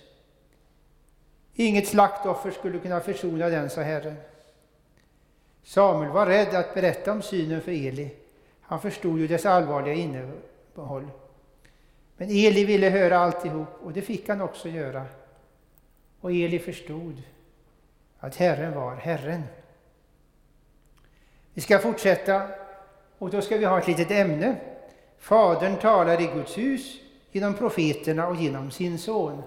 Inget 1.54 1.88
slaktoffer 1.88 2.50
skulle 2.50 2.78
kunna 2.78 3.00
försona 3.00 3.48
den, 3.48 3.70
sa 3.70 3.80
Herren. 3.80 4.16
Samuel 5.62 6.12
var 6.12 6.26
rädd 6.26 6.54
att 6.54 6.74
berätta 6.74 7.12
om 7.12 7.22
synen 7.22 7.60
för 7.60 7.72
Eli 7.72 8.10
han 8.68 8.80
förstod 8.80 9.18
ju 9.18 9.26
dess 9.26 9.46
allvarliga 9.46 9.94
innehåll. 9.94 11.08
Men 12.16 12.28
Eli 12.30 12.64
ville 12.64 12.88
höra 12.88 13.18
alltihop 13.18 13.68
och 13.82 13.92
det 13.92 14.02
fick 14.02 14.28
han 14.28 14.40
också 14.40 14.68
göra. 14.68 15.04
Och 16.20 16.32
Eli 16.32 16.58
förstod 16.58 17.22
att 18.18 18.36
Herren 18.36 18.74
var 18.74 18.96
Herren. 18.96 19.42
Vi 21.54 21.60
ska 21.60 21.78
fortsätta 21.78 22.48
och 23.18 23.30
då 23.30 23.40
ska 23.40 23.56
vi 23.56 23.64
ha 23.64 23.78
ett 23.78 23.86
litet 23.86 24.10
ämne. 24.10 24.56
Fadern 25.18 25.76
talar 25.76 26.20
i 26.20 26.26
Guds 26.26 26.58
hus 26.58 27.00
genom 27.30 27.54
profeterna 27.54 28.28
och 28.28 28.36
genom 28.36 28.70
sin 28.70 28.98
son. 28.98 29.42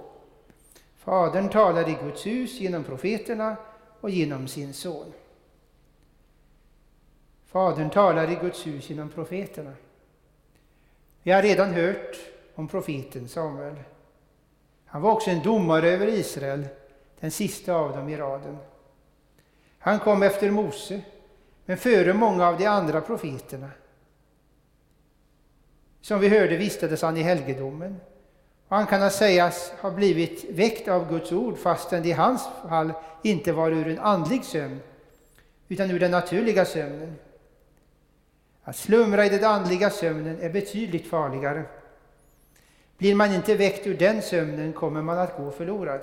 Fadern 0.98 1.50
talar 1.50 1.90
i 1.90 1.98
Guds 2.04 2.26
hus 2.26 2.60
genom 2.60 2.84
profeterna 2.84 3.56
och 4.00 4.10
genom 4.10 4.48
sin 4.48 4.74
son. 4.74 5.14
Fadern 7.52 7.90
talar 7.90 8.32
i 8.32 8.36
Guds 8.36 8.68
hus 8.68 8.90
genom 8.90 9.10
profeterna. 9.10 9.74
Vi 11.24 11.32
har 11.32 11.42
redan 11.42 11.74
hört 11.74 12.18
om 12.56 12.68
profeten 12.68 13.28
Samuel. 13.28 13.76
Han 14.86 15.02
var 15.02 15.12
också 15.12 15.30
en 15.30 15.44
domare 15.44 15.90
över 15.90 16.08
Israel, 16.08 16.68
den 17.20 17.32
sista 17.32 17.74
av 17.74 17.92
dem 17.92 18.10
i 18.10 18.18
raden. 18.18 18.58
Han 19.80 20.00
kom 20.00 20.24
efter 20.24 20.52
Mose, 20.52 21.02
men 21.66 21.78
före 21.78 22.14
många 22.14 22.48
av 22.48 22.58
de 22.58 22.66
andra 22.66 23.02
profeterna. 23.02 23.70
Som 26.02 26.20
vi 26.20 26.30
hörde 26.30 26.58
vistades 26.58 27.02
han 27.02 27.18
i 27.18 27.22
helgedomen. 27.22 27.98
Och 28.68 28.76
han 28.76 28.88
kan 28.88 29.12
sägas 29.12 29.72
ha 29.72 29.92
blivit 29.92 30.50
väckt 30.50 30.88
av 30.88 31.10
Guds 31.10 31.32
ord 31.32 31.58
fastän 31.58 32.04
det 32.04 32.10
i 32.10 32.12
hans 32.12 32.48
fall 32.70 32.92
inte 33.24 33.52
var 33.52 33.72
ur 33.72 33.88
en 33.88 34.00
andlig 34.00 34.44
sömn 34.44 34.80
utan 35.68 35.92
ur 35.92 36.00
den 36.00 36.12
naturliga 36.12 36.66
sömnen. 36.66 37.16
Att 38.64 38.76
slumra 38.76 39.26
i 39.26 39.30
den 39.30 39.44
andliga 39.44 39.90
sömnen 39.90 40.42
är 40.42 40.50
betydligt 40.50 41.08
farligare. 41.08 41.64
Blir 42.98 43.16
man 43.16 43.34
inte 43.34 43.56
väckt 43.56 43.88
ur 43.88 43.98
den 43.98 44.22
sömnen 44.22 44.74
kommer 44.74 45.02
man 45.02 45.20
att 45.20 45.38
gå 45.38 45.52
förlorad. 45.52 46.02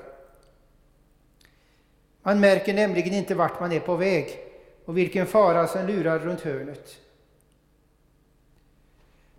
Man 2.22 2.40
märker 2.40 2.74
nämligen 2.74 3.14
inte 3.14 3.34
vart 3.34 3.60
man 3.60 3.72
är 3.72 3.80
på 3.80 3.96
väg 3.96 4.38
och 4.84 4.98
vilken 4.98 5.26
fara 5.26 5.66
som 5.66 5.86
lurar 5.86 6.18
runt 6.18 6.40
hörnet. 6.40 6.96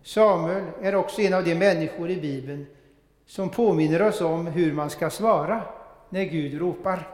Samuel 0.02 0.64
är 0.82 0.94
också 0.94 1.20
en 1.20 1.34
av 1.34 1.44
de 1.44 1.54
människor 1.54 2.10
i 2.10 2.16
Bibeln 2.16 2.66
som 3.26 3.50
påminner 3.50 4.02
oss 4.02 4.20
om 4.20 4.46
hur 4.46 4.72
man 4.72 4.90
ska 4.90 5.10
svara 5.10 5.62
när 6.08 6.24
Gud 6.24 6.60
ropar. 6.60 7.08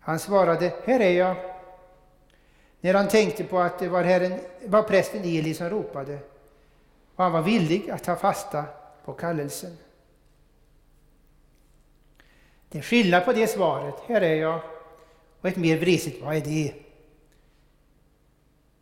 Han 0.00 0.18
svarade, 0.18 0.72
här 0.84 1.00
är 1.00 1.10
jag. 1.10 1.49
När 2.80 2.94
han 2.94 3.08
tänkte 3.08 3.44
på 3.44 3.58
att 3.58 3.78
det 3.78 3.88
var, 3.88 4.02
herren, 4.02 4.40
var 4.66 4.82
prästen 4.82 5.24
Eli 5.24 5.54
som 5.54 5.70
ropade 5.70 6.18
och 7.16 7.24
han 7.24 7.32
var 7.32 7.42
villig 7.42 7.90
att 7.90 8.04
ta 8.04 8.16
fasta 8.16 8.64
på 9.04 9.12
kallelsen. 9.12 9.76
Det 12.68 12.78
är 12.78 12.82
skillnad 12.82 13.24
på 13.24 13.32
det 13.32 13.46
svaret, 13.46 13.94
här 14.06 14.20
är 14.20 14.34
jag, 14.34 14.60
och 15.40 15.48
ett 15.48 15.56
mer 15.56 15.78
vresigt, 15.78 16.22
vad 16.22 16.36
är 16.36 16.40
det? 16.40 16.74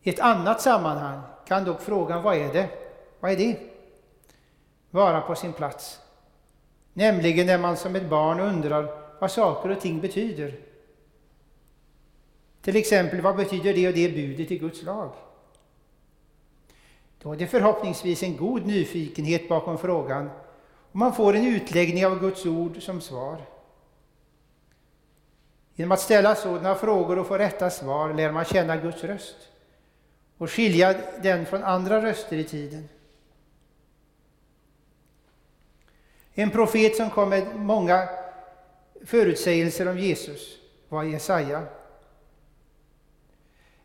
I 0.02 0.10
ett 0.10 0.20
annat 0.20 0.60
sammanhang 0.60 1.20
kan 1.46 1.64
dock 1.64 1.80
frågan, 1.80 2.22
vad 2.22 2.36
är 2.36 2.52
det? 2.52 2.68
Vad 3.20 3.30
är 3.32 3.36
det? 3.36 3.56
Vara 4.90 5.20
på 5.20 5.34
sin 5.34 5.52
plats. 5.52 6.00
Nämligen 6.92 7.46
när 7.46 7.58
man 7.58 7.76
som 7.76 7.96
ett 7.96 8.08
barn 8.08 8.40
undrar 8.40 8.88
vad 9.20 9.30
saker 9.30 9.70
och 9.70 9.80
ting 9.80 10.00
betyder. 10.00 10.67
Till 12.62 12.76
exempel, 12.76 13.20
vad 13.20 13.36
betyder 13.36 13.74
det 13.74 13.88
och 13.88 13.94
det 13.94 14.08
budet 14.08 14.50
i 14.50 14.58
Guds 14.58 14.82
lag? 14.82 15.12
Då 17.22 17.32
är 17.32 17.36
det 17.36 17.46
förhoppningsvis 17.46 18.22
en 18.22 18.36
god 18.36 18.66
nyfikenhet 18.66 19.48
bakom 19.48 19.78
frågan 19.78 20.30
och 20.90 20.96
man 20.96 21.14
får 21.14 21.36
en 21.36 21.46
utläggning 21.46 22.06
av 22.06 22.20
Guds 22.20 22.46
ord 22.46 22.82
som 22.82 23.00
svar. 23.00 23.38
Genom 25.74 25.92
att 25.92 26.00
ställa 26.00 26.34
sådana 26.34 26.74
frågor 26.74 27.18
och 27.18 27.26
få 27.26 27.38
rätta 27.38 27.70
svar 27.70 28.14
lär 28.14 28.32
man 28.32 28.44
känna 28.44 28.76
Guds 28.76 29.04
röst 29.04 29.36
och 30.38 30.50
skilja 30.50 30.94
den 31.22 31.46
från 31.46 31.64
andra 31.64 32.02
röster 32.02 32.36
i 32.36 32.44
tiden. 32.44 32.88
En 36.34 36.50
profet 36.50 36.96
som 36.96 37.10
kom 37.10 37.28
med 37.28 37.56
många 37.56 38.08
förutsägelser 39.04 39.88
om 39.88 39.98
Jesus 39.98 40.58
var 40.88 41.02
Jesaja. 41.02 41.62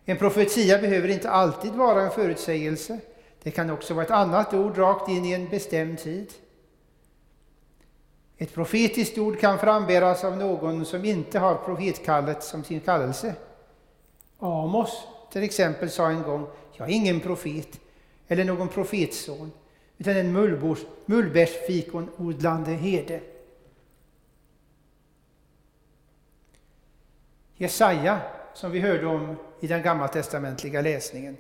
En 0.05 0.17
profetia 0.17 0.77
behöver 0.77 1.07
inte 1.07 1.29
alltid 1.29 1.71
vara 1.71 2.01
en 2.01 2.11
förutsägelse. 2.11 2.99
Det 3.43 3.51
kan 3.51 3.69
också 3.69 3.93
vara 3.93 4.05
ett 4.05 4.11
annat 4.11 4.53
ord 4.53 4.77
rakt 4.77 5.09
in 5.09 5.25
i 5.25 5.33
en 5.33 5.49
bestämd 5.49 5.99
tid. 5.99 6.33
Ett 8.37 8.53
profetiskt 8.53 9.17
ord 9.17 9.39
kan 9.39 9.59
frambäras 9.59 10.23
av 10.23 10.37
någon 10.37 10.85
som 10.85 11.05
inte 11.05 11.39
har 11.39 11.55
profetkallet 11.55 12.43
som 12.43 12.63
sin 12.63 12.79
kallelse. 12.79 13.35
Amos 14.39 15.07
till 15.31 15.43
exempel 15.43 15.89
sa 15.89 16.09
en 16.09 16.23
gång, 16.23 16.47
jag 16.73 16.89
är 16.89 16.93
ingen 16.93 17.19
profet 17.19 17.79
eller 18.27 18.43
någon 18.43 18.67
profetson, 18.67 19.51
utan 19.97 20.17
en 20.17 20.33
mullbärsfikonodlande 21.05 22.71
herde. 22.71 23.21
Jesaja, 27.55 28.19
som 28.53 28.71
vi 28.71 28.79
hörde 28.79 29.05
om 29.07 29.35
i 29.63 29.67
den 29.67 29.81
gammaltestamentliga 29.81 30.81
läsningen, 30.81 31.37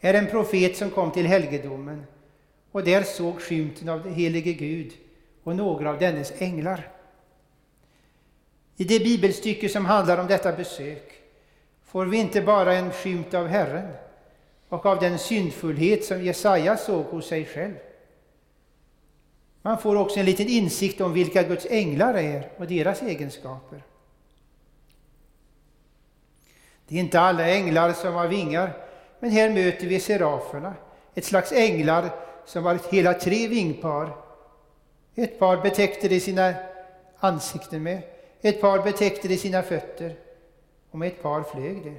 är 0.00 0.14
en 0.14 0.26
profet 0.26 0.76
som 0.76 0.90
kom 0.90 1.10
till 1.10 1.26
helgedomen 1.26 2.06
och 2.70 2.84
där 2.84 3.02
såg 3.02 3.40
skymten 3.40 3.88
av 3.88 4.02
den 4.02 4.14
helige 4.14 4.52
Gud 4.52 4.92
och 5.42 5.56
några 5.56 5.90
av 5.90 5.98
dennes 5.98 6.32
änglar. 6.38 6.88
I 8.76 8.84
det 8.84 8.98
bibelstycke 8.98 9.68
som 9.68 9.86
handlar 9.86 10.18
om 10.18 10.26
detta 10.26 10.52
besök 10.52 11.12
får 11.84 12.06
vi 12.06 12.16
inte 12.16 12.42
bara 12.42 12.74
en 12.74 12.92
skymt 12.92 13.34
av 13.34 13.46
Herren 13.46 13.92
och 14.68 14.86
av 14.86 15.00
den 15.00 15.18
syndfullhet 15.18 16.04
som 16.04 16.24
Jesaja 16.24 16.76
såg 16.76 17.04
hos 17.04 17.26
sig 17.26 17.44
själv. 17.44 17.74
Man 19.62 19.78
får 19.78 19.96
också 19.96 20.20
en 20.20 20.26
liten 20.26 20.48
insikt 20.48 21.00
om 21.00 21.12
vilka 21.12 21.42
Guds 21.42 21.66
änglar 21.70 22.14
är 22.14 22.48
och 22.56 22.66
deras 22.66 23.02
egenskaper. 23.02 23.82
Det 26.92 26.98
är 26.98 27.00
inte 27.00 27.20
alla 27.20 27.48
änglar 27.48 27.92
som 27.92 28.14
har 28.14 28.28
vingar, 28.28 28.72
men 29.20 29.30
här 29.30 29.50
möter 29.50 29.86
vi 29.86 30.00
seraferna, 30.00 30.74
ett 31.14 31.24
slags 31.24 31.52
änglar 31.52 32.10
som 32.44 32.64
har 32.64 32.78
hela 32.90 33.14
tre 33.14 33.48
vingpar. 33.48 34.16
Ett 35.14 35.38
par 35.38 35.56
betäckte 35.56 36.08
de 36.08 36.20
sina 36.20 36.54
ansikten 37.18 37.82
med, 37.82 38.02
ett 38.40 38.60
par 38.60 38.82
betäckte 38.82 39.28
de 39.28 39.36
sina 39.36 39.62
fötter 39.62 40.16
och 40.90 40.98
med 40.98 41.08
ett 41.08 41.22
par 41.22 41.42
flög 41.42 41.82
de. 41.84 41.98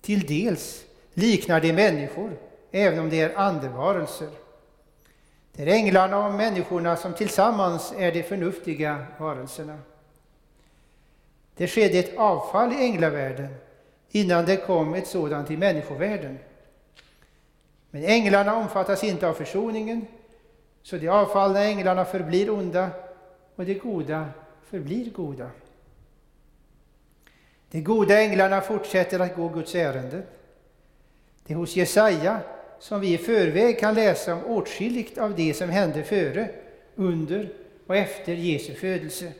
Till 0.00 0.26
dels 0.26 0.84
liknar 1.14 1.60
de 1.60 1.72
människor, 1.72 2.36
även 2.70 2.98
om 2.98 3.10
de 3.10 3.20
är 3.20 3.38
andevarelser. 3.38 4.30
Det 5.52 5.62
är 5.62 5.66
änglarna 5.66 6.26
och 6.26 6.34
människorna 6.34 6.96
som 6.96 7.14
tillsammans 7.14 7.94
är 7.98 8.12
de 8.12 8.22
förnuftiga 8.22 9.06
varelserna. 9.18 9.78
Det 11.56 11.68
skedde 11.68 11.98
ett 11.98 12.16
avfall 12.16 12.72
i 12.72 12.76
änglavärlden 12.76 13.54
innan 14.10 14.44
det 14.44 14.56
kom 14.56 14.94
ett 14.94 15.06
sådant 15.06 15.50
i 15.50 15.56
människovärlden. 15.56 16.38
Men 17.90 18.04
änglarna 18.04 18.56
omfattas 18.56 19.04
inte 19.04 19.28
av 19.28 19.34
försoningen, 19.34 20.06
så 20.82 20.96
de 20.96 21.08
avfallna 21.08 21.64
änglarna 21.64 22.04
förblir 22.04 22.50
onda 22.50 22.90
och 23.56 23.64
de 23.64 23.74
goda 23.74 24.28
förblir 24.62 25.10
goda. 25.10 25.50
De 27.70 27.80
goda 27.80 28.20
änglarna 28.20 28.60
fortsätter 28.60 29.20
att 29.20 29.36
gå 29.36 29.48
Guds 29.48 29.74
ärende. 29.74 30.22
Det 31.46 31.52
är 31.52 31.56
hos 31.56 31.76
Jesaja 31.76 32.40
som 32.78 33.00
vi 33.00 33.14
i 33.14 33.18
förväg 33.18 33.80
kan 33.80 33.94
läsa 33.94 34.34
om 34.34 34.44
åtskilligt 34.46 35.18
av 35.18 35.34
det 35.36 35.54
som 35.54 35.68
hände 35.68 36.02
före, 36.02 36.50
under 36.94 37.52
och 37.86 37.96
efter 37.96 38.34
Jesu 38.34 38.74
födelse. 38.74 39.32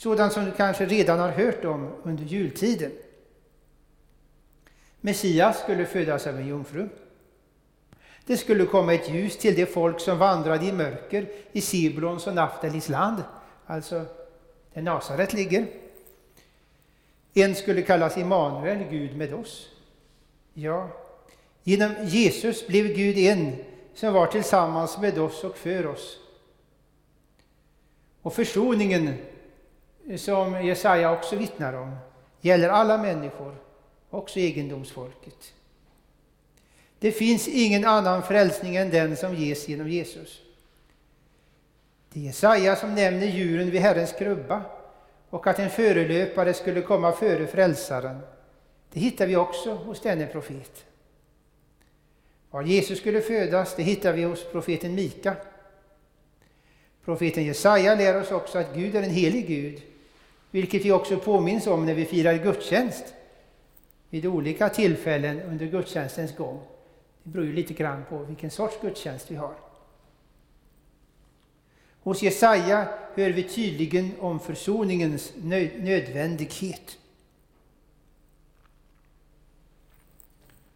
Sådant 0.00 0.32
som 0.32 0.44
du 0.44 0.52
kanske 0.52 0.86
redan 0.86 1.18
har 1.18 1.28
hört 1.28 1.64
om 1.64 1.92
under 2.02 2.24
jultiden. 2.24 2.92
Messias 5.00 5.60
skulle 5.60 5.86
födas 5.86 6.26
av 6.26 6.36
en 6.36 6.46
jungfru. 6.46 6.88
Det 8.26 8.36
skulle 8.36 8.66
komma 8.66 8.94
ett 8.94 9.10
ljus 9.10 9.38
till 9.38 9.54
det 9.54 9.66
folk 9.66 10.00
som 10.00 10.18
vandrade 10.18 10.66
i 10.66 10.72
mörker 10.72 11.26
i 11.52 11.60
Siblons 11.60 12.26
och 12.26 12.34
Naftalis 12.34 12.88
land, 12.88 13.22
alltså 13.66 14.04
där 14.74 14.82
Nasaret 14.82 15.32
ligger. 15.32 15.66
En 17.34 17.54
skulle 17.54 17.82
kallas 17.82 18.18
Immanuel, 18.18 18.84
Gud 18.90 19.16
med 19.16 19.34
oss. 19.34 19.68
Ja, 20.54 20.88
genom 21.62 21.94
Jesus 22.06 22.66
blev 22.66 22.86
Gud 22.86 23.18
en 23.18 23.56
som 23.94 24.12
var 24.12 24.26
tillsammans 24.26 24.98
med 24.98 25.18
oss 25.18 25.44
och 25.44 25.56
för 25.56 25.86
oss. 25.86 26.18
Och 28.22 28.34
försoningen, 28.34 29.14
som 30.18 30.66
Jesaja 30.66 31.12
också 31.12 31.36
vittnar 31.36 31.72
om, 31.72 31.96
gäller 32.40 32.68
alla 32.68 32.98
människor 32.98 33.56
också 34.10 34.38
egendomsfolket. 34.38 35.54
Det 36.98 37.12
finns 37.12 37.48
ingen 37.48 37.84
annan 37.84 38.22
frälsning 38.22 38.76
än 38.76 38.90
den 38.90 39.16
som 39.16 39.34
ges 39.34 39.68
genom 39.68 39.88
Jesus. 39.88 40.40
Det 42.12 42.20
är 42.20 42.24
Jesaja 42.24 42.76
som 42.76 42.94
nämner 42.94 43.26
djuren 43.26 43.70
vid 43.70 43.80
Herrens 43.80 44.12
krubba 44.12 44.62
och 45.30 45.46
att 45.46 45.58
en 45.58 45.70
förelöpare 45.70 46.54
skulle 46.54 46.82
komma 46.82 47.12
före 47.12 47.46
frälsaren. 47.46 48.20
Det 48.92 49.00
hittar 49.00 49.26
vi 49.26 49.36
också 49.36 49.74
hos 49.74 50.00
denne 50.00 50.26
profet. 50.26 50.84
Var 52.50 52.62
Jesus 52.62 52.98
skulle 52.98 53.20
födas, 53.20 53.76
det 53.76 53.82
hittar 53.82 54.12
vi 54.12 54.22
hos 54.22 54.52
profeten 54.52 54.94
Mika. 54.94 55.36
Profeten 57.04 57.44
Jesaja 57.44 57.94
lär 57.94 58.20
oss 58.20 58.30
också 58.30 58.58
att 58.58 58.74
Gud 58.74 58.96
är 58.96 59.02
en 59.02 59.10
helig 59.10 59.46
Gud, 59.46 59.82
vilket 60.50 60.84
vi 60.84 60.92
också 60.92 61.16
påminns 61.16 61.66
om 61.66 61.86
när 61.86 61.94
vi 61.94 62.04
firar 62.04 62.34
gudstjänst 62.34 63.04
vid 64.10 64.26
olika 64.26 64.68
tillfällen 64.68 65.42
under 65.42 65.66
gudstjänstens 65.66 66.36
gång. 66.36 66.60
Det 67.22 67.30
beror 67.30 67.46
ju 67.46 67.52
lite 67.52 67.74
grann 67.74 68.04
på 68.08 68.18
vilken 68.18 68.50
sorts 68.50 68.76
gudstjänst 68.82 69.30
vi 69.30 69.36
har. 69.36 69.54
Hos 72.02 72.22
Jesaja 72.22 72.88
hör 73.14 73.30
vi 73.30 73.42
tydligen 73.42 74.10
om 74.20 74.40
försoningens 74.40 75.32
nödvändighet. 75.42 76.98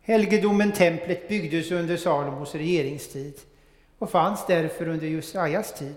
Helgedomen, 0.02 0.72
templet, 0.72 1.28
byggdes 1.28 1.70
under 1.70 1.96
Salomos 1.96 2.54
regeringstid 2.54 3.40
och 3.98 4.10
fanns 4.10 4.46
därför 4.46 4.88
under 4.88 5.06
Jesajas 5.06 5.74
tid. 5.74 5.96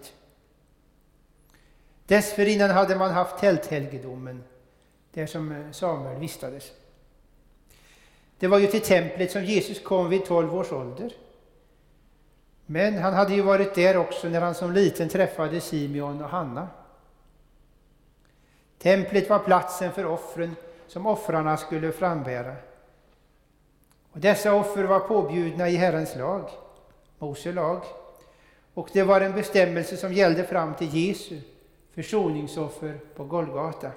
Dessförinnan 2.08 2.70
hade 2.70 2.96
man 2.96 3.12
haft 3.12 3.38
tälthelgedomen, 3.38 4.44
där 5.14 5.26
som 5.26 5.52
eh, 5.52 5.72
Samuel 5.72 6.20
vistades. 6.20 6.72
Det 8.40 8.48
var 8.48 8.60
ju 8.60 8.68
till 8.68 8.82
templet 8.82 9.32
som 9.32 9.44
Jesus 9.44 9.84
kom 9.84 10.10
vid 10.10 10.26
12 10.26 10.56
års 10.56 10.72
ålder. 10.72 11.14
Men 12.66 12.98
han 12.98 13.14
hade 13.14 13.34
ju 13.34 13.42
varit 13.42 13.76
där 13.76 13.98
också 13.98 14.30
när 14.30 14.42
han 14.42 14.56
som 14.56 14.72
liten 14.72 15.10
träffade 15.10 15.62
Simeon 15.62 16.22
och 16.22 16.30
Hanna. 16.30 16.68
Templet 18.78 19.30
var 19.30 19.40
platsen 19.40 19.92
för 19.92 20.06
offren 20.06 20.56
som 20.88 21.06
offrarna 21.06 21.58
skulle 21.58 21.92
frambära. 21.92 22.56
Och 24.12 24.20
dessa 24.20 24.54
offer 24.54 24.84
var 24.84 25.00
påbjudna 25.00 25.70
i 25.70 25.76
Herrens 25.76 26.16
lag, 26.16 26.50
Mose 27.20 27.52
lag, 27.52 27.84
och 28.74 28.90
det 28.94 29.04
var 29.04 29.22
en 29.22 29.34
bestämmelse 29.34 29.98
som 29.98 30.14
gällde 30.14 30.44
fram 30.44 30.74
till 30.76 30.96
Jesu 30.96 31.42
försoningsoffer 31.98 33.00
på 33.16 33.24
Golgata. 33.24 33.92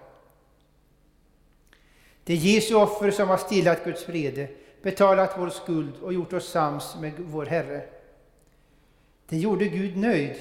Det 2.24 2.32
är 2.32 2.36
Jesu 2.36 2.74
offer 2.74 3.10
som 3.10 3.28
har 3.28 3.36
stillat 3.36 3.84
Guds 3.84 4.08
vrede, 4.08 4.48
betalat 4.82 5.34
vår 5.38 5.50
skuld 5.50 5.92
och 6.02 6.12
gjort 6.12 6.32
oss 6.32 6.48
sams 6.48 6.96
med 7.00 7.12
vår 7.18 7.46
Herre. 7.46 7.82
Det 9.28 9.36
gjorde 9.36 9.68
Gud 9.68 9.96
nöjd. 9.96 10.36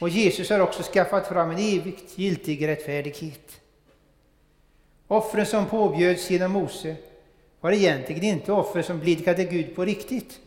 Och 0.00 0.08
Jesus 0.08 0.50
har 0.50 0.60
också 0.60 0.82
skaffat 0.82 1.26
fram 1.26 1.50
en 1.50 1.58
evigt 1.58 2.18
giltig 2.18 2.68
rättfärdighet. 2.68 3.60
Offren 5.08 5.46
som 5.46 5.66
påbjöds 5.66 6.30
genom 6.30 6.52
Mose 6.52 6.96
var 7.60 7.72
egentligen 7.72 8.24
inte 8.24 8.52
offer 8.52 8.82
som 8.82 9.00
blidkade 9.00 9.44
Gud 9.44 9.76
på 9.76 9.84
riktigt, 9.84 10.40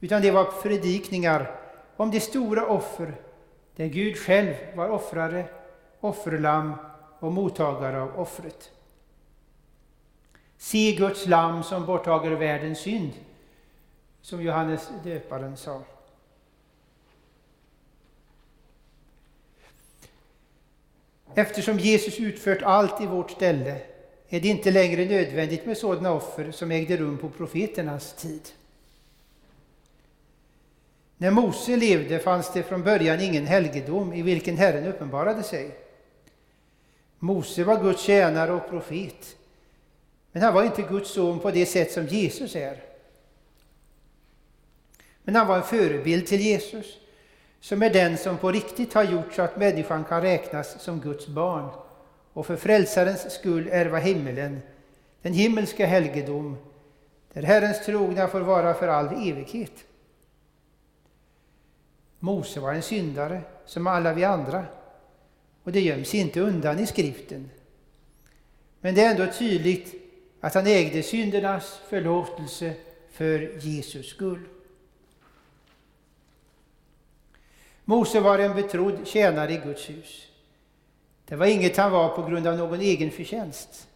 utan 0.00 0.22
det 0.22 0.30
var 0.30 0.44
predikningar 0.62 1.60
om 1.96 2.10
det 2.10 2.20
stora 2.20 2.66
offer 2.66 3.14
där 3.78 3.86
Gud 3.86 4.16
själv 4.16 4.54
var 4.74 4.88
offrare, 4.88 5.48
offerlamm 6.00 6.74
och 7.18 7.32
mottagare 7.32 8.00
av 8.00 8.20
offret. 8.20 8.70
Se 10.56 10.94
Guds 10.94 11.26
lamm 11.26 11.62
som 11.62 11.86
borttager 11.86 12.30
världens 12.30 12.78
synd, 12.78 13.12
som 14.20 14.42
Johannes 14.42 14.88
döparen 15.04 15.56
sa. 15.56 15.82
Eftersom 21.34 21.78
Jesus 21.78 22.20
utfört 22.20 22.62
allt 22.62 23.00
i 23.00 23.06
vårt 23.06 23.30
ställe 23.30 23.80
är 24.28 24.40
det 24.40 24.48
inte 24.48 24.70
längre 24.70 25.04
nödvändigt 25.04 25.66
med 25.66 25.78
sådana 25.78 26.12
offer 26.12 26.50
som 26.50 26.70
ägde 26.70 26.96
rum 26.96 27.18
på 27.18 27.28
profeternas 27.30 28.16
tid. 28.16 28.48
När 31.18 31.30
Mose 31.30 31.76
levde 31.76 32.18
fanns 32.18 32.52
det 32.52 32.62
från 32.62 32.82
början 32.82 33.20
ingen 33.20 33.46
helgedom 33.46 34.12
i 34.12 34.22
vilken 34.22 34.56
Herren 34.56 34.86
uppenbarade 34.86 35.42
sig. 35.42 35.70
Mose 37.18 37.64
var 37.64 37.82
Guds 37.82 38.02
tjänare 38.02 38.52
och 38.52 38.68
profet, 38.68 39.36
men 40.32 40.42
han 40.42 40.54
var 40.54 40.64
inte 40.64 40.82
Guds 40.82 41.10
son 41.10 41.40
på 41.40 41.50
det 41.50 41.66
sätt 41.66 41.92
som 41.92 42.06
Jesus 42.06 42.56
är. 42.56 42.82
Men 45.22 45.36
han 45.36 45.46
var 45.46 45.56
en 45.56 45.62
förebild 45.62 46.26
till 46.26 46.40
Jesus, 46.40 46.86
som 47.60 47.82
är 47.82 47.90
den 47.90 48.18
som 48.18 48.38
på 48.38 48.52
riktigt 48.52 48.94
har 48.94 49.04
gjort 49.04 49.32
så 49.32 49.42
att 49.42 49.56
människan 49.56 50.04
kan 50.04 50.22
räknas 50.22 50.82
som 50.82 51.00
Guds 51.00 51.26
barn 51.26 51.70
och 52.32 52.46
för 52.46 52.56
frälsarens 52.56 53.34
skull 53.34 53.68
ärva 53.72 53.98
himmelen, 53.98 54.60
den 55.22 55.32
himmelska 55.32 55.86
helgedom, 55.86 56.56
där 57.32 57.42
Herrens 57.42 57.86
trogna 57.86 58.28
får 58.28 58.40
vara 58.40 58.74
för 58.74 58.88
all 58.88 59.28
evighet. 59.28 59.84
Mose 62.18 62.60
var 62.60 62.74
en 62.74 62.82
syndare 62.82 63.40
som 63.66 63.86
alla 63.86 64.14
vi 64.14 64.24
andra, 64.24 64.66
och 65.62 65.72
det 65.72 65.80
göms 65.80 66.14
inte 66.14 66.40
undan 66.40 66.78
i 66.78 66.86
skriften. 66.86 67.50
Men 68.80 68.94
det 68.94 69.02
är 69.02 69.10
ändå 69.10 69.32
tydligt 69.32 69.94
att 70.40 70.54
han 70.54 70.66
ägde 70.66 71.02
syndernas 71.02 71.80
förlåtelse 71.88 72.74
för 73.10 73.58
Jesus 73.60 74.06
skull. 74.06 74.48
Mose 77.84 78.20
var 78.20 78.38
en 78.38 78.54
betrodd 78.54 79.06
tjänare 79.06 79.52
i 79.52 79.60
Guds 79.64 79.90
hus. 79.90 80.26
Det 81.24 81.36
var 81.36 81.46
inget 81.46 81.76
han 81.76 81.92
var 81.92 82.08
på 82.08 82.22
grund 82.22 82.46
av 82.46 82.56
någon 82.58 82.80
egen 82.80 83.10
förtjänst. 83.10 83.88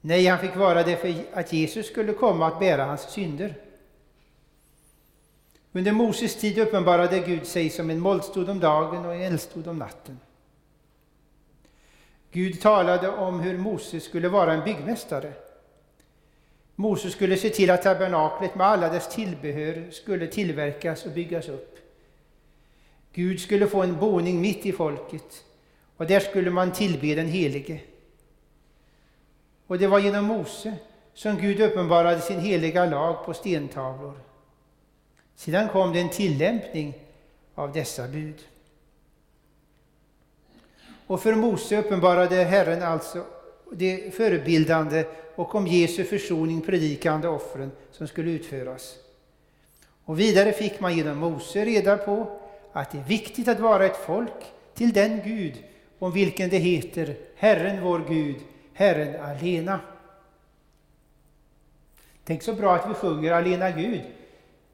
Nej, 0.00 0.26
han 0.26 0.38
fick 0.38 0.56
vara 0.56 0.82
det 0.82 0.96
för 0.96 1.14
att 1.32 1.52
Jesus 1.52 1.86
skulle 1.86 2.12
komma 2.12 2.46
att 2.46 2.60
bära 2.60 2.84
hans 2.84 3.10
synder. 3.10 3.54
Under 5.72 5.92
Moses 5.92 6.36
tid 6.36 6.58
uppenbarade 6.58 7.18
Gud 7.18 7.46
sig 7.46 7.70
som 7.70 7.90
en 7.90 8.00
molnstod 8.00 8.48
om 8.48 8.60
dagen 8.60 9.06
och 9.06 9.14
en 9.14 9.22
eldstod 9.22 9.68
om 9.68 9.78
natten. 9.78 10.18
Gud 12.32 12.60
talade 12.60 13.08
om 13.08 13.40
hur 13.40 13.58
Moses 13.58 14.04
skulle 14.04 14.28
vara 14.28 14.52
en 14.52 14.64
byggmästare. 14.64 15.32
Moses 16.74 17.12
skulle 17.12 17.36
se 17.36 17.50
till 17.50 17.70
att 17.70 17.82
tabernaklet 17.82 18.54
med 18.54 18.66
alla 18.66 18.88
dess 18.88 19.08
tillbehör 19.08 19.90
skulle 19.90 20.26
tillverkas 20.26 21.06
och 21.06 21.12
byggas 21.12 21.48
upp. 21.48 21.78
Gud 23.12 23.40
skulle 23.40 23.66
få 23.66 23.82
en 23.82 23.98
boning 23.98 24.40
mitt 24.40 24.66
i 24.66 24.72
folket 24.72 25.44
och 25.96 26.06
där 26.06 26.20
skulle 26.20 26.50
man 26.50 26.72
tillbe 26.72 27.14
den 27.14 27.28
Helige. 27.28 27.80
Och 29.66 29.78
det 29.78 29.86
var 29.86 29.98
genom 29.98 30.24
Mose 30.24 30.74
som 31.14 31.36
Gud 31.36 31.60
uppenbarade 31.60 32.20
sin 32.20 32.40
heliga 32.40 32.86
lag 32.86 33.24
på 33.24 33.34
stentavlor. 33.34 34.29
Sedan 35.40 35.68
kom 35.68 35.92
det 35.92 36.00
en 36.00 36.10
tillämpning 36.10 36.94
av 37.54 37.72
dessa 37.72 38.08
bud. 38.08 38.34
Och 41.06 41.22
för 41.22 41.34
Mose 41.34 41.78
uppenbarade 41.78 42.36
Herren 42.36 42.82
alltså 42.82 43.24
det 43.72 44.14
förebildande 44.14 45.04
och 45.34 45.54
om 45.54 45.66
Jesu 45.66 46.04
försoning 46.04 46.60
predikande 46.60 47.28
offren 47.28 47.70
som 47.90 48.08
skulle 48.08 48.30
utföras. 48.30 48.94
Och 50.04 50.20
vidare 50.20 50.52
fick 50.52 50.80
man 50.80 50.96
genom 50.96 51.18
Mose 51.18 51.64
reda 51.64 51.96
på 51.96 52.40
att 52.72 52.90
det 52.90 52.98
är 52.98 53.04
viktigt 53.04 53.48
att 53.48 53.60
vara 53.60 53.86
ett 53.86 54.04
folk 54.06 54.52
till 54.74 54.92
den 54.92 55.20
Gud 55.24 55.64
om 55.98 56.12
vilken 56.12 56.50
det 56.50 56.58
heter 56.58 57.16
Herren 57.36 57.84
vår 57.84 58.04
Gud, 58.08 58.36
Herren 58.72 59.20
alena. 59.24 59.80
Tänk 62.24 62.42
så 62.42 62.52
bra 62.52 62.74
att 62.74 62.90
vi 62.90 62.94
sjunger 62.94 63.32
alena 63.32 63.70
Gud. 63.70 64.02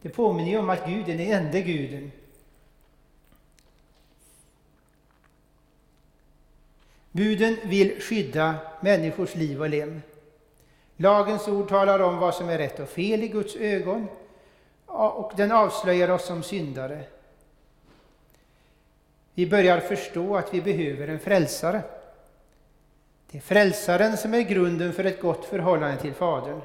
Det 0.07 0.11
påminner 0.11 0.51
ju 0.51 0.59
om 0.59 0.71
att 0.71 0.87
Gud 0.87 1.09
är 1.09 1.19
den 1.19 1.33
enda 1.33 1.61
guden. 1.61 2.13
Buden 7.13 7.57
vill 7.65 8.01
skydda 8.01 8.55
människors 8.81 9.35
liv 9.35 9.61
och 9.61 9.69
lem. 9.69 10.03
Lagens 10.97 11.49
ord 11.49 11.69
talar 11.69 11.99
om 12.01 12.19
vad 12.19 12.35
som 12.35 12.49
är 12.49 12.59
rätt 12.59 12.81
och 12.81 12.89
fel 12.89 13.23
i 13.23 13.29
Guds 13.29 13.57
ögon 13.57 14.07
och 14.87 15.33
den 15.37 15.53
avslöjar 15.53 16.09
oss 16.09 16.27
som 16.27 16.43
syndare. 16.43 17.05
Vi 19.35 19.47
börjar 19.47 19.81
förstå 19.81 20.37
att 20.37 20.55
vi 20.55 20.63
behöver 20.63 21.09
en 21.09 21.19
frälsare. 21.19 21.83
Det 23.31 23.39
är 23.39 23.43
frälsaren 23.43 24.17
som 24.17 24.35
är 24.35 24.41
grunden 24.41 24.93
för 24.93 25.05
ett 25.05 25.21
gott 25.21 25.45
förhållande 25.45 26.01
till 26.01 26.15
Fadern. 26.15 26.61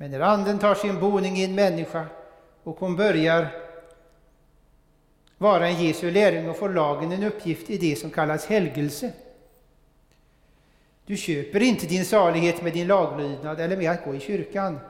Men 0.00 0.10
när 0.10 0.20
Anden 0.20 0.58
tar 0.58 0.74
sin 0.74 1.00
boning 1.00 1.36
i 1.36 1.44
en 1.44 1.54
människa 1.54 2.06
och 2.64 2.76
hon 2.80 2.96
börjar 2.96 3.48
vara 5.38 5.68
en 5.68 5.84
Jesu 5.84 6.10
lärjunge 6.10 6.50
och 6.50 6.56
får 6.56 6.68
lagen 6.68 7.12
en 7.12 7.22
uppgift 7.22 7.70
i 7.70 7.78
det 7.78 7.96
som 7.96 8.10
kallas 8.10 8.46
helgelse. 8.46 9.12
Du 11.06 11.16
köper 11.16 11.62
inte 11.62 11.86
din 11.86 12.04
salighet 12.04 12.62
med 12.62 12.72
din 12.72 12.86
laglydnad 12.86 13.60
eller 13.60 13.76
med 13.76 13.90
att 13.90 14.04
gå 14.04 14.14
i 14.14 14.20
kyrkan. 14.20 14.80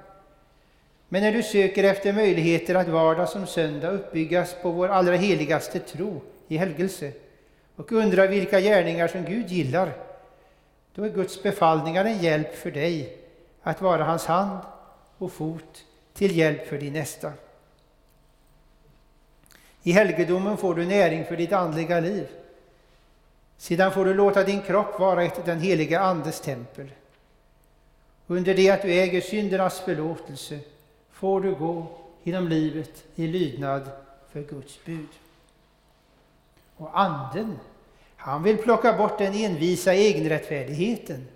Men 1.09 1.23
när 1.23 1.33
du 1.33 1.43
söker 1.43 1.85
efter 1.85 2.13
möjligheter 2.13 2.75
att 2.75 2.89
vardag 2.89 3.29
som 3.29 3.47
söndag 3.47 3.91
uppbyggas 3.91 4.57
på 4.63 4.71
vår 4.71 4.89
allra 4.89 5.17
heligaste 5.17 5.79
tro 5.79 6.21
i 6.49 6.57
helgelse 6.57 7.13
och 7.77 7.93
undrar 7.93 8.29
vilka 8.29 8.61
gärningar 8.61 9.09
som 9.09 9.25
Gud 9.25 9.49
gillar, 9.49 9.93
då 10.95 11.05
är 11.05 11.09
Guds 11.09 11.43
befallningar 11.43 12.05
en 12.05 12.19
hjälp 12.19 12.55
för 12.55 12.71
dig 12.71 13.17
att 13.63 13.83
vara 13.83 14.05
hans 14.05 14.27
hand 14.27 14.61
och 15.21 15.33
fot 15.33 15.85
till 16.13 16.37
hjälp 16.37 16.67
för 16.67 16.79
din 16.79 16.93
nästa. 16.93 17.33
I 19.83 19.93
helgedomen 19.93 20.57
får 20.57 20.75
du 20.75 20.87
näring 20.87 21.25
för 21.25 21.37
ditt 21.37 21.53
andliga 21.53 22.01
liv. 22.01 22.29
Sedan 23.57 23.93
får 23.93 24.05
du 24.05 24.15
låta 24.15 24.45
din 24.45 24.63
kropp 24.63 24.99
vara 25.01 25.25
ett 25.25 25.45
den 25.45 25.61
heliga 25.61 26.01
Andes 26.01 26.41
tempel. 26.41 26.91
Under 28.27 28.55
det 28.55 28.71
att 28.71 28.83
du 28.83 28.93
äger 28.93 29.21
syndernas 29.21 29.81
förlåtelse 29.81 30.59
får 31.11 31.41
du 31.41 31.55
gå 31.55 31.87
genom 32.23 32.49
livet 32.49 33.05
i 33.15 33.27
lydnad 33.27 33.91
för 34.33 34.43
Guds 34.43 34.85
bud. 34.85 35.09
Och 36.77 37.01
Anden, 37.01 37.59
han 38.17 38.43
vill 38.43 38.57
plocka 38.57 38.93
bort 38.93 39.19
den 39.19 39.35
envisa 39.35 39.95
egenrättfärdigheten 39.95 41.29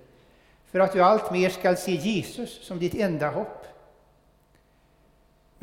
för 0.70 0.80
att 0.80 0.92
du 0.92 1.02
alltmer 1.02 1.48
skall 1.48 1.76
se 1.76 1.94
Jesus 1.94 2.66
som 2.66 2.78
ditt 2.78 2.94
enda 2.94 3.30
hopp. 3.30 3.66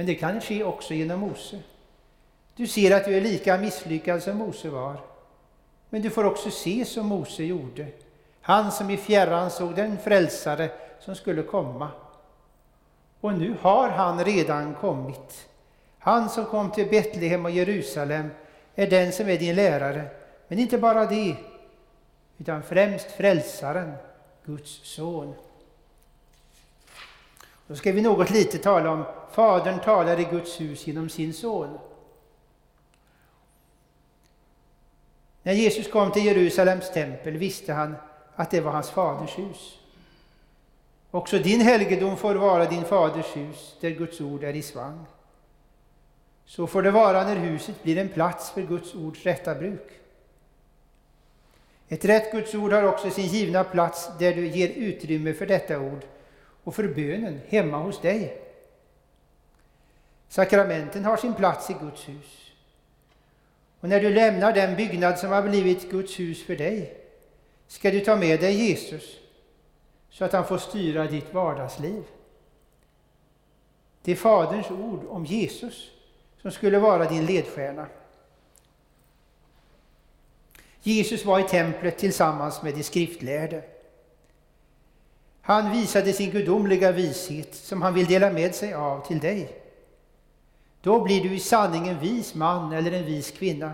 Men 0.02 0.06
det 0.06 0.16
kan 0.16 0.42
ske 0.42 0.64
också 0.64 0.94
genom 0.94 1.20
Mose. 1.20 1.60
Du 2.56 2.68
ser 2.68 2.96
att 2.96 3.06
du 3.06 3.18
är 3.18 3.22
lika 3.22 3.58
misslyckad 3.58 4.24
som 4.24 4.38
Mose 4.38 4.70
var. 4.70 4.96
Men 5.90 6.02
du 6.02 6.10
får 6.10 6.24
också 6.24 6.52
se 6.52 6.86
som 6.86 7.06
Mose 7.06 7.44
gjorde, 7.44 7.88
han 8.42 8.72
som 8.72 8.90
i 8.90 8.98
fjärran 8.98 9.52
såg 9.52 9.76
den 9.76 9.98
frälsare 9.98 10.70
som 11.00 11.16
skulle 11.16 11.44
komma. 11.44 11.88
Och 13.20 13.34
nu 13.34 13.56
har 13.62 13.90
han 13.90 14.26
redan 14.26 14.74
kommit. 14.74 15.48
Han 16.00 16.30
som 16.30 16.46
kom 16.46 16.72
till 16.72 16.90
Betlehem 16.90 17.46
och 17.46 17.52
Jerusalem 17.52 18.30
är 18.76 18.88
den 18.88 19.12
som 19.12 19.30
är 19.30 19.38
din 19.38 19.56
lärare, 19.56 20.06
men 20.48 20.60
inte 20.60 20.78
bara 20.78 21.06
det, 21.06 21.36
utan 22.38 22.64
främst 22.64 23.12
frälsaren, 23.12 23.94
Guds 24.46 24.80
son. 24.84 25.34
Då 27.72 27.78
ska 27.78 27.92
vi 27.92 28.02
något 28.02 28.30
lite 28.30 28.58
tala 28.58 28.92
om 28.92 29.04
Fadern 29.32 29.80
talar 29.80 30.20
i 30.20 30.24
Guds 30.24 30.62
hus 30.62 30.88
genom 30.88 31.10
sin 31.10 31.34
son. 31.34 31.80
När 35.44 35.54
Jesus 35.54 35.92
kom 35.92 36.12
till 36.12 36.26
Jerusalems 36.26 36.94
tempel 36.94 37.38
visste 37.38 37.74
han 37.74 37.96
att 38.36 38.52
det 38.52 38.62
var 38.62 38.72
hans 38.72 38.90
faders 38.90 39.38
hus. 39.38 39.80
Också 41.12 41.40
din 41.40 41.62
helgedom 41.62 42.18
får 42.18 42.36
vara 42.36 42.66
din 42.66 42.84
faders 42.84 43.38
hus, 43.38 43.78
där 43.82 43.90
Guds 43.90 44.22
ord 44.22 44.44
är 44.44 44.54
i 44.54 44.62
svang. 44.62 45.06
Så 46.46 46.68
får 46.68 46.82
det 46.82 46.92
vara 46.92 47.24
när 47.24 47.36
huset 47.36 47.84
blir 47.84 47.98
en 47.98 48.10
plats 48.10 48.52
för 48.52 48.62
Guds 48.62 48.96
ords 48.96 49.24
rätta 49.24 49.56
bruk. 49.56 49.92
Ett 51.88 52.06
rätt 52.06 52.32
Guds 52.32 52.56
ord 52.56 52.74
har 52.74 52.84
också 52.84 53.10
sin 53.10 53.28
givna 53.28 53.64
plats 53.64 54.10
där 54.20 54.34
du 54.34 54.48
ger 54.48 54.70
utrymme 54.70 55.34
för 55.34 55.46
detta 55.46 55.80
ord 55.80 56.06
och 56.64 56.76
för 56.76 56.88
bönen 56.88 57.42
hemma 57.48 57.78
hos 57.78 58.02
dig. 58.02 58.42
Sakramenten 60.30 61.06
har 61.06 61.18
sin 61.18 61.34
plats 61.34 61.70
i 61.70 61.74
Guds 61.74 62.10
hus. 62.10 62.52
Och 63.80 63.90
när 63.90 64.00
du 64.00 64.10
lämnar 64.10 64.54
den 64.54 64.76
byggnad 64.76 65.20
som 65.20 65.30
har 65.32 65.42
blivit 65.42 65.92
Guds 65.92 66.20
hus 66.20 66.46
för 66.46 66.56
dig 66.56 66.98
ska 67.68 67.92
du 67.92 68.00
ta 68.00 68.16
med 68.16 68.40
dig 68.40 68.54
Jesus 68.54 69.18
så 70.10 70.26
att 70.26 70.34
han 70.34 70.48
får 70.48 70.58
styra 70.58 71.06
ditt 71.06 71.34
vardagsliv. 71.34 72.04
Det 74.02 74.12
är 74.12 74.16
Faderns 74.16 74.72
ord 74.72 75.06
om 75.10 75.26
Jesus 75.26 75.92
som 76.42 76.52
skulle 76.52 76.80
vara 76.80 77.10
din 77.10 77.26
ledstjärna. 77.26 77.88
Jesus 80.84 81.26
var 81.26 81.40
i 81.40 81.44
templet 81.44 81.98
tillsammans 81.98 82.62
med 82.62 82.76
de 82.76 82.84
skriftlärde. 82.84 83.64
Han 85.42 85.72
visade 85.72 86.14
sin 86.14 86.32
gudomliga 86.32 86.92
vishet 86.92 87.56
som 87.56 87.82
han 87.82 87.94
vill 87.94 88.06
dela 88.06 88.30
med 88.30 88.56
sig 88.56 88.74
av 88.74 89.08
till 89.08 89.20
dig. 89.20 89.62
Då 90.82 91.04
blir 91.04 91.24
du 91.24 91.36
i 91.36 91.40
sanning 91.40 91.88
en 91.88 92.00
vis 92.00 92.36
man 92.36 92.74
eller 92.74 92.92
en 92.92 93.06
vis 93.06 93.32
kvinna. 93.32 93.74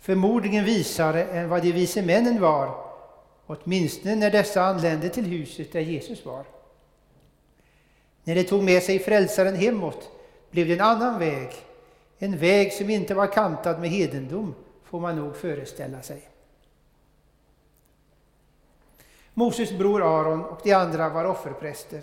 Förmodligen 0.00 0.64
visare 0.64 1.24
än 1.24 1.48
vad 1.48 1.62
de 1.62 1.72
vise 1.72 2.02
männen 2.02 2.40
var, 2.40 2.74
åtminstone 3.46 4.16
när 4.16 4.30
dessa 4.30 4.62
anlände 4.62 5.08
till 5.08 5.24
huset 5.24 5.72
där 5.72 5.80
Jesus 5.80 6.24
var. 6.24 6.44
När 8.24 8.34
de 8.34 8.44
tog 8.44 8.62
med 8.62 8.82
sig 8.82 8.98
frälsaren 8.98 9.56
hemåt 9.56 10.10
blev 10.50 10.66
det 10.66 10.74
en 10.74 10.80
annan 10.80 11.18
väg, 11.18 11.50
en 12.18 12.38
väg 12.38 12.72
som 12.72 12.90
inte 12.90 13.14
var 13.14 13.26
kantad 13.26 13.80
med 13.80 13.90
hedendom, 13.90 14.54
får 14.84 15.00
man 15.00 15.16
nog 15.16 15.36
föreställa 15.36 16.02
sig. 16.02 16.29
Moses 19.40 19.72
bror 19.72 20.02
Aron 20.02 20.44
och 20.44 20.60
de 20.62 20.72
andra 20.72 21.08
var 21.08 21.24
offerpräster. 21.24 22.02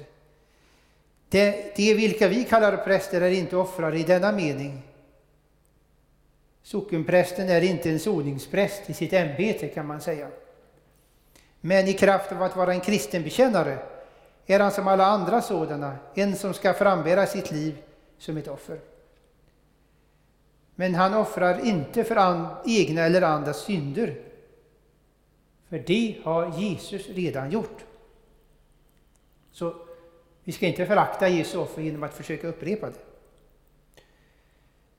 De, 1.30 1.72
de 1.76 1.94
vilka 1.94 2.28
vi 2.28 2.44
kallar 2.44 2.78
präster 2.78 3.22
är 3.22 3.32
inte 3.32 3.58
offrare 3.58 4.00
i 4.00 4.04
denna 4.04 4.32
mening. 4.32 4.84
Sockenprästen 6.64 7.50
är 7.50 7.62
inte 7.62 7.90
en 7.90 8.00
soningspräst 8.00 8.90
i 8.90 8.94
sitt 8.94 9.14
ämbete 9.14 9.68
kan 9.68 9.88
man 9.88 10.02
säga. 10.02 10.28
Men 11.62 11.88
i 11.88 11.94
kraft 11.94 12.32
av 12.32 12.44
att 12.44 12.56
vara 12.56 12.74
en 12.74 12.82
kristen 12.82 13.24
bekännare 13.24 13.78
är 14.46 14.60
han 14.60 14.72
som 14.72 14.88
alla 14.88 15.06
andra 15.06 15.42
sådana, 15.42 15.98
en 16.14 16.36
som 16.36 16.54
ska 16.54 16.74
frambära 16.74 17.26
sitt 17.26 17.52
liv 17.52 17.78
som 18.18 18.38
ett 18.38 18.48
offer. 18.48 18.80
Men 20.76 20.96
han 20.96 21.14
offrar 21.14 21.66
inte 21.66 22.04
för 22.04 22.48
egna 22.66 23.02
eller 23.02 23.22
andras 23.22 23.64
synder, 23.64 24.26
för 25.70 25.84
det 25.88 26.15
har 26.24 26.59
Jesus 26.59 27.09
redan 27.09 27.51
gjort. 27.51 27.86
Så 29.51 29.76
vi 30.43 30.51
ska 30.51 30.68
inte 30.68 30.86
förakta 30.86 31.30
Jesu 31.30 31.57
offer 31.57 31.82
genom 31.82 32.03
att 32.03 32.13
försöka 32.13 32.47
upprepa 32.47 32.89
det. 32.89 32.99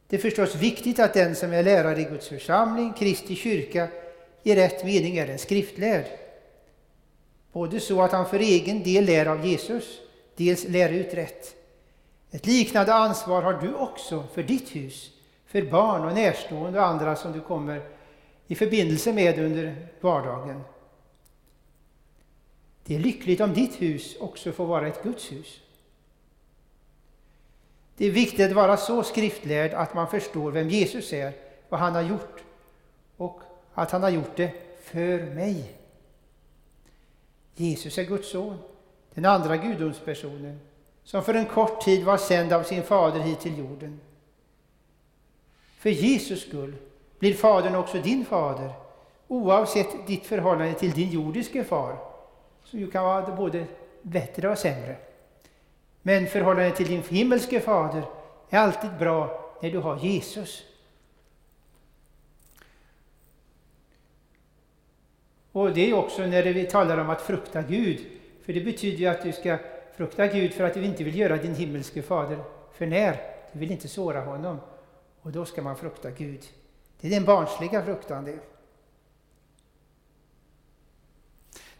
Det 0.06 0.16
är 0.16 0.20
förstås 0.20 0.54
viktigt 0.54 0.98
att 0.98 1.14
den 1.14 1.36
som 1.36 1.52
är 1.52 1.62
lärare 1.62 2.00
i 2.00 2.04
Guds 2.04 2.28
församling, 2.28 2.92
Kristi 2.92 3.36
kyrka, 3.36 3.88
i 4.42 4.54
rätt 4.54 4.84
mening 4.84 5.16
är 5.16 5.28
en 5.28 5.38
skriftlärd. 5.38 6.04
Både 7.52 7.80
så 7.80 8.02
att 8.02 8.12
han 8.12 8.26
för 8.26 8.38
egen 8.38 8.82
del 8.82 9.04
lär 9.04 9.26
av 9.26 9.46
Jesus, 9.46 10.00
dels 10.36 10.68
lär 10.68 10.88
ut 10.88 11.14
rätt. 11.14 11.54
Ett 12.30 12.46
liknande 12.46 12.94
ansvar 12.94 13.42
har 13.42 13.52
du 13.52 13.74
också 13.74 14.24
för 14.34 14.42
ditt 14.42 14.76
hus, 14.76 15.10
för 15.46 15.62
barn 15.62 16.04
och 16.04 16.14
närstående 16.14 16.78
och 16.78 16.86
andra 16.86 17.16
som 17.16 17.32
du 17.32 17.40
kommer 17.40 17.82
i 18.48 18.54
förbindelse 18.54 19.12
med 19.12 19.38
under 19.38 19.88
vardagen. 20.00 20.60
Det 22.84 22.94
är 22.94 22.98
lyckligt 22.98 23.40
om 23.40 23.54
ditt 23.54 23.82
hus 23.82 24.16
också 24.20 24.52
får 24.52 24.66
vara 24.66 24.88
ett 24.88 25.02
Guds 25.02 25.32
hus. 25.32 25.60
Det 27.96 28.06
är 28.06 28.10
viktigt 28.10 28.46
att 28.46 28.52
vara 28.52 28.76
så 28.76 29.02
skriftlärd 29.02 29.72
att 29.72 29.94
man 29.94 30.10
förstår 30.10 30.50
vem 30.50 30.68
Jesus 30.68 31.12
är, 31.12 31.32
vad 31.68 31.80
han 31.80 31.94
har 31.94 32.02
gjort 32.02 32.42
och 33.16 33.40
att 33.74 33.90
han 33.90 34.02
har 34.02 34.10
gjort 34.10 34.36
det 34.36 34.52
för 34.82 35.34
mig. 35.34 35.72
Jesus 37.54 37.98
är 37.98 38.04
Guds 38.04 38.30
son, 38.30 38.58
den 39.14 39.24
andra 39.24 39.56
gudomspersonen, 39.56 40.60
som 41.04 41.24
för 41.24 41.34
en 41.34 41.46
kort 41.46 41.84
tid 41.84 42.04
var 42.04 42.16
sänd 42.16 42.52
av 42.52 42.62
sin 42.62 42.82
fader 42.82 43.20
hit 43.20 43.40
till 43.40 43.58
jorden. 43.58 44.00
För 45.78 45.90
Jesus 45.90 46.42
skull 46.42 46.76
blir 47.18 47.34
Fadern 47.34 47.74
också 47.74 47.98
din 47.98 48.24
fader, 48.24 48.72
oavsett 49.28 50.06
ditt 50.06 50.26
förhållande 50.26 50.74
till 50.74 50.90
din 50.90 51.10
jordiske 51.10 51.64
far, 51.64 51.96
som 52.64 52.78
ju 52.78 52.90
kan 52.90 53.04
vara 53.04 53.36
både 53.36 53.66
bättre 54.02 54.48
och 54.48 54.58
sämre. 54.58 54.96
Men 56.02 56.26
förhållandet 56.26 56.76
till 56.76 56.88
din 56.88 57.02
himmelske 57.08 57.60
fader 57.60 58.02
är 58.50 58.58
alltid 58.58 58.90
bra 58.98 59.44
när 59.62 59.70
du 59.70 59.78
har 59.78 59.98
Jesus. 59.98 60.64
Och 65.52 65.72
det 65.72 65.90
är 65.90 65.94
också 65.94 66.26
när 66.26 66.42
vi 66.42 66.66
talar 66.66 66.98
om 66.98 67.10
att 67.10 67.22
frukta 67.22 67.62
Gud, 67.62 68.06
för 68.44 68.52
det 68.52 68.60
betyder 68.60 68.98
ju 68.98 69.06
att 69.06 69.22
du 69.22 69.32
ska 69.32 69.58
frukta 69.96 70.26
Gud 70.26 70.52
för 70.52 70.64
att 70.64 70.74
du 70.74 70.84
inte 70.84 71.04
vill 71.04 71.18
göra 71.18 71.36
din 71.36 71.54
himmelske 71.54 72.02
fader 72.02 72.38
för 72.72 72.86
när. 72.86 73.20
Du 73.52 73.58
vill 73.58 73.70
inte 73.70 73.88
såra 73.88 74.20
honom. 74.20 74.60
Och 75.22 75.32
då 75.32 75.44
ska 75.44 75.62
man 75.62 75.76
frukta 75.76 76.10
Gud. 76.10 76.40
Det 77.00 77.06
är 77.06 77.10
den 77.10 77.24
barnsliga 77.24 77.82
fruktan 77.82 78.24
det. 78.24 78.38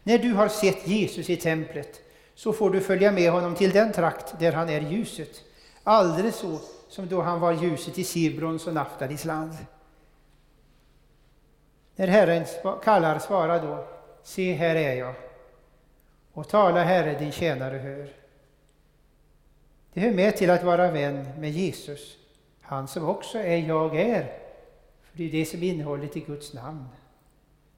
När 0.03 0.17
du 0.17 0.33
har 0.33 0.47
sett 0.47 0.87
Jesus 0.87 1.29
i 1.29 1.37
templet 1.37 2.01
så 2.35 2.53
får 2.53 2.69
du 2.69 2.81
följa 2.81 3.11
med 3.11 3.31
honom 3.31 3.55
till 3.55 3.71
den 3.71 3.91
trakt 3.91 4.39
där 4.39 4.51
han 4.51 4.69
är 4.69 4.81
ljuset. 4.81 5.43
Alldeles 5.83 6.35
så 6.35 6.59
som 6.89 7.07
då 7.07 7.21
han 7.21 7.39
var 7.39 7.51
ljuset 7.51 7.97
i 7.97 8.03
Sibrons 8.03 8.67
och 8.67 8.73
Naftalis 8.73 9.25
land. 9.25 9.53
När 11.95 12.07
Herren 12.07 12.45
kallar, 12.83 13.19
svara 13.19 13.59
då, 13.59 13.87
se 14.23 14.53
här 14.53 14.75
är 14.75 14.93
jag, 14.93 15.15
Och 16.33 16.47
tala, 16.47 16.83
Herre, 16.83 17.19
din 17.19 17.31
tjänare 17.31 17.77
hör. 17.77 18.13
Det 19.93 19.99
hör 19.99 20.11
med 20.11 20.37
till 20.37 20.49
att 20.49 20.63
vara 20.63 20.91
vän 20.91 21.27
med 21.39 21.51
Jesus, 21.51 22.17
han 22.61 22.87
som 22.87 23.09
också 23.09 23.37
är 23.37 23.57
jag 23.57 23.95
är. 23.95 24.48
För 25.11 25.17
Det 25.17 25.23
är 25.23 25.31
det 25.31 25.45
som 25.45 25.63
är 25.63 25.67
innehållet 25.67 26.17
i 26.17 26.19
Guds 26.19 26.53
namn. 26.53 26.85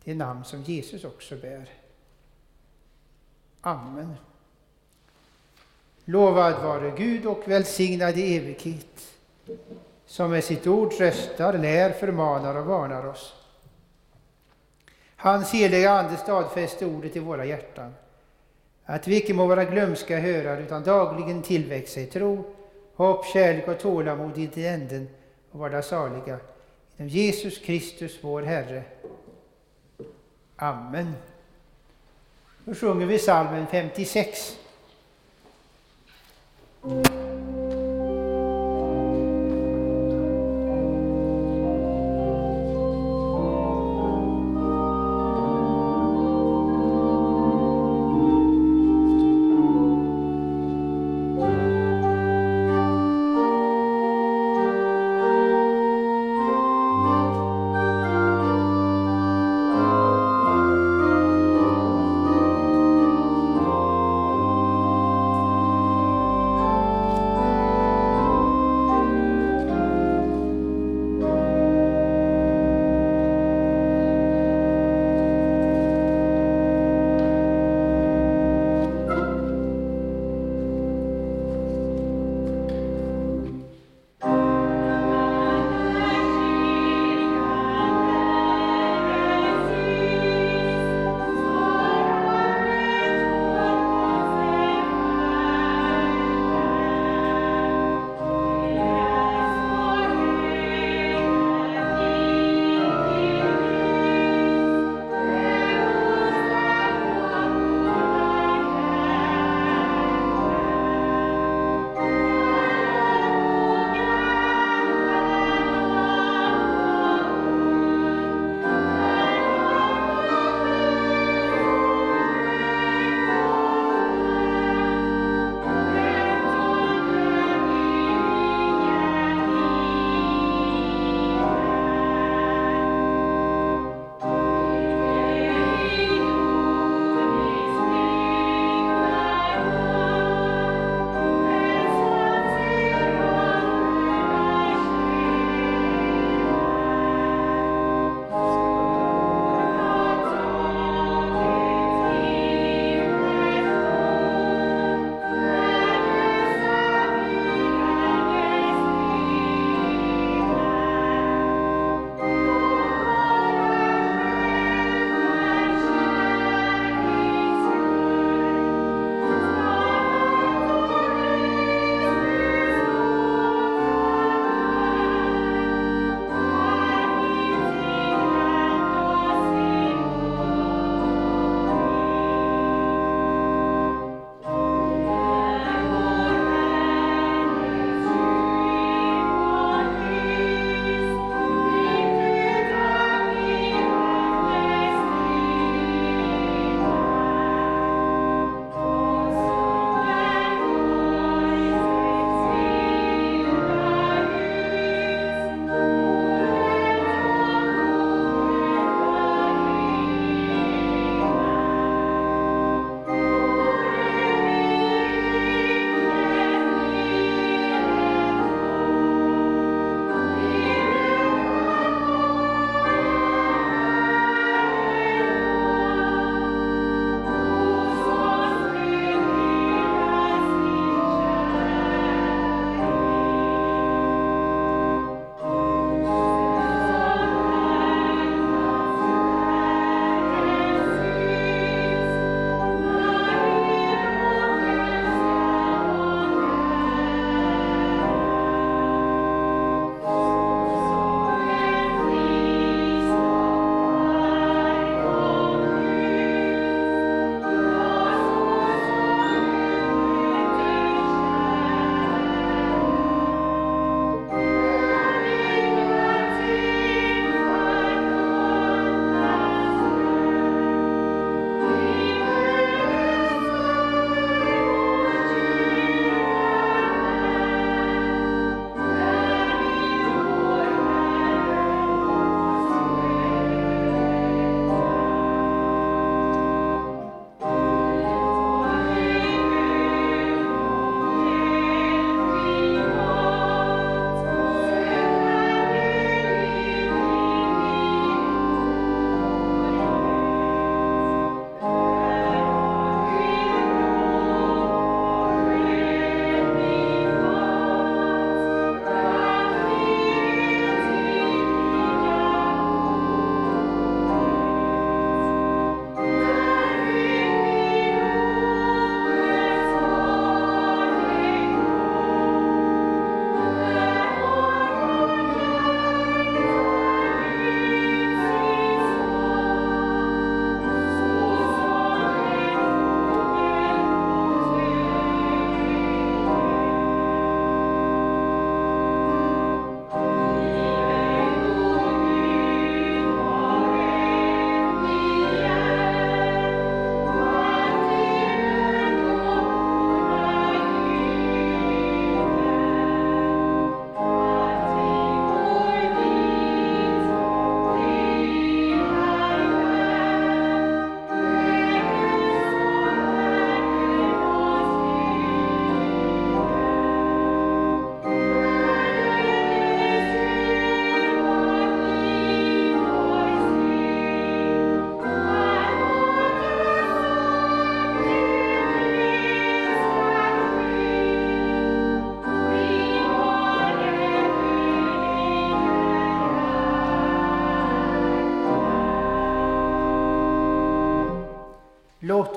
Det 0.03 0.15
namn 0.15 0.43
som 0.43 0.61
Jesus 0.61 1.03
också 1.03 1.35
bär. 1.35 1.69
Amen. 3.61 4.15
Lovad 6.05 6.63
vare 6.63 6.93
Gud 6.97 7.25
och 7.25 7.47
välsignad 7.47 8.17
i 8.17 8.37
evighet, 8.37 9.13
som 10.05 10.31
med 10.31 10.43
sitt 10.43 10.67
ord 10.67 10.91
tröstar, 10.91 11.57
lär, 11.57 11.91
förmanar 11.91 12.55
och 12.55 12.65
varnar 12.65 13.05
oss. 13.05 13.33
Hans 15.15 15.51
heliga 15.51 15.91
Ande 15.91 16.17
stadfäste 16.17 16.85
ordet 16.85 17.15
i 17.15 17.19
våra 17.19 17.45
hjärtan, 17.45 17.93
att 18.85 19.07
vi 19.07 19.17
icke 19.17 19.33
må 19.33 19.47
vara 19.47 19.65
glömska 19.65 20.19
hörare, 20.19 20.63
utan 20.63 20.83
dagligen 20.83 21.41
tillväxa 21.41 21.99
i 21.99 22.05
tro, 22.05 22.55
hopp, 22.95 23.25
kärlek 23.25 23.67
och 23.67 23.79
tålamod 23.79 24.37
i 24.37 24.67
änden 24.67 25.09
och 25.51 25.59
vara 25.59 25.81
saliga. 25.81 26.39
Genom 27.01 27.09
Jesus 27.09 27.57
Kristus, 27.57 28.17
vår 28.21 28.41
Herre. 28.41 28.83
Amen. 30.55 31.13
Då 32.65 32.75
sjunger 32.75 33.05
vi 33.05 33.17
psalmen 33.17 33.67
56. 33.67 34.57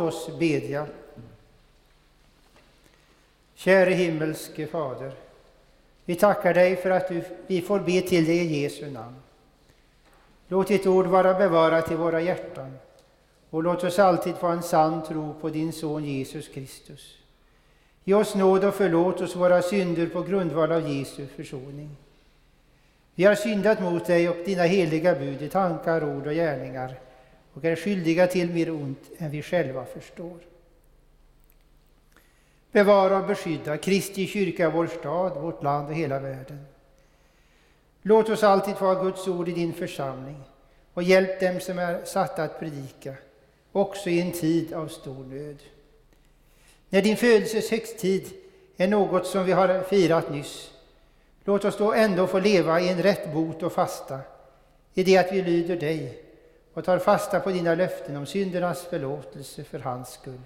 Oss 0.04 0.30
bedja. 0.38 0.86
Käre 3.54 3.90
himmelske 3.90 4.66
Fader, 4.66 5.12
vi 6.04 6.14
tackar 6.14 6.54
dig 6.54 6.76
för 6.76 6.90
att 6.90 7.08
du, 7.08 7.22
vi 7.46 7.60
får 7.62 7.80
be 7.80 8.00
till 8.00 8.24
dig 8.24 8.36
i 8.36 8.62
Jesu 8.62 8.90
namn. 8.90 9.16
Låt 10.48 10.68
ditt 10.68 10.86
ord 10.86 11.06
vara 11.06 11.34
bevarat 11.34 11.90
i 11.90 11.94
våra 11.94 12.20
hjärtan 12.20 12.78
och 13.50 13.62
låt 13.62 13.84
oss 13.84 13.98
alltid 13.98 14.34
få 14.36 14.46
en 14.46 14.62
sann 14.62 15.02
tro 15.02 15.34
på 15.40 15.48
din 15.48 15.72
Son 15.72 16.04
Jesus 16.04 16.48
Kristus. 16.48 17.18
Ge 18.04 18.14
oss 18.14 18.34
nåd 18.34 18.64
och 18.64 18.74
förlåt 18.74 19.20
oss 19.20 19.36
våra 19.36 19.62
synder 19.62 20.06
på 20.06 20.22
grundval 20.22 20.72
av 20.72 20.90
Jesu 20.90 21.26
försoning. 21.26 21.96
Vi 23.14 23.24
har 23.24 23.34
syndat 23.34 23.82
mot 23.82 24.06
dig 24.06 24.28
och 24.28 24.36
dina 24.44 24.62
heliga 24.62 25.14
bud 25.14 25.42
i 25.42 25.48
tankar, 25.48 26.16
ord 26.16 26.26
och 26.26 26.32
gärningar 26.32 26.94
och 27.54 27.64
är 27.64 27.76
skyldiga 27.76 28.26
till 28.26 28.50
mer 28.50 28.70
ont 28.70 29.10
än 29.18 29.30
vi 29.30 29.42
själva 29.42 29.84
förstår. 29.84 30.38
Bevara 32.72 33.18
och 33.18 33.26
beskydda 33.26 33.76
Kristi 33.76 34.26
kyrka, 34.26 34.70
vår 34.70 34.86
stad, 34.86 35.42
vårt 35.42 35.62
land 35.62 35.88
och 35.88 35.94
hela 35.94 36.18
världen. 36.18 36.66
Låt 38.02 38.28
oss 38.28 38.42
alltid 38.42 38.76
få 38.76 38.84
ha 38.84 39.02
Guds 39.02 39.28
ord 39.28 39.48
i 39.48 39.52
din 39.52 39.72
församling 39.72 40.42
och 40.94 41.02
hjälp 41.02 41.40
dem 41.40 41.60
som 41.60 41.78
är 41.78 42.04
satta 42.04 42.42
att 42.42 42.58
predika, 42.58 43.14
också 43.72 44.10
i 44.10 44.20
en 44.20 44.32
tid 44.32 44.72
av 44.72 44.88
stor 44.88 45.24
nöd. 45.24 45.62
När 46.88 47.02
din 47.02 47.16
födelses 47.16 47.70
högtid 47.70 48.32
är 48.76 48.88
något 48.88 49.26
som 49.26 49.44
vi 49.44 49.52
har 49.52 49.82
firat 49.82 50.30
nyss, 50.30 50.70
låt 51.44 51.64
oss 51.64 51.78
då 51.78 51.92
ändå 51.92 52.26
få 52.26 52.38
leva 52.38 52.80
i 52.80 52.88
en 52.88 53.02
rätt 53.02 53.32
bot 53.32 53.62
och 53.62 53.72
fasta, 53.72 54.20
i 54.94 55.04
det 55.04 55.18
att 55.18 55.32
vi 55.32 55.42
lyder 55.42 55.76
dig 55.76 56.23
och 56.74 56.84
tar 56.84 56.98
fasta 56.98 57.40
på 57.40 57.50
dina 57.50 57.74
löften 57.74 58.16
om 58.16 58.26
syndernas 58.26 58.82
förlåtelse 58.82 59.64
för 59.64 59.78
hans 59.78 60.10
skull, 60.10 60.40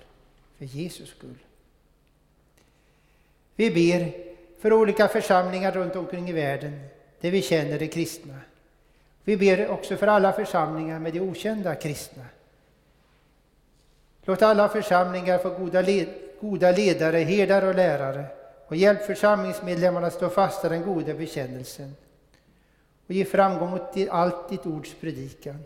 för 0.58 0.64
Jesus 0.64 1.08
skull. 1.08 1.38
Vi 3.56 3.70
ber 3.70 4.12
för 4.60 4.72
olika 4.72 5.08
församlingar 5.08 5.72
runt 5.72 5.96
omkring 5.96 6.28
i 6.28 6.32
världen 6.32 6.80
där 7.20 7.30
vi 7.30 7.42
känner 7.42 7.78
de 7.78 7.88
kristna. 7.88 8.34
Vi 9.24 9.36
ber 9.36 9.68
också 9.68 9.96
för 9.96 10.06
alla 10.06 10.32
församlingar 10.32 10.98
med 10.98 11.12
de 11.12 11.20
okända 11.20 11.74
kristna. 11.74 12.24
Låt 14.24 14.42
alla 14.42 14.68
församlingar 14.68 15.38
få 15.38 15.50
goda, 15.50 15.82
led, 15.82 16.08
goda 16.40 16.72
ledare, 16.72 17.18
herdar 17.18 17.62
och 17.62 17.74
lärare 17.74 18.24
och 18.66 18.76
hjälp 18.76 19.02
församlingsmedlemmarna 19.02 20.10
stå 20.10 20.28
fast 20.28 20.62
den 20.62 20.82
goda 20.82 21.14
bekännelsen 21.14 21.96
och 23.06 23.14
ge 23.14 23.24
framgång 23.24 23.72
åt 23.72 24.08
allt 24.10 24.48
ditt 24.48 24.66
ords 24.66 24.94
predikan. 25.00 25.58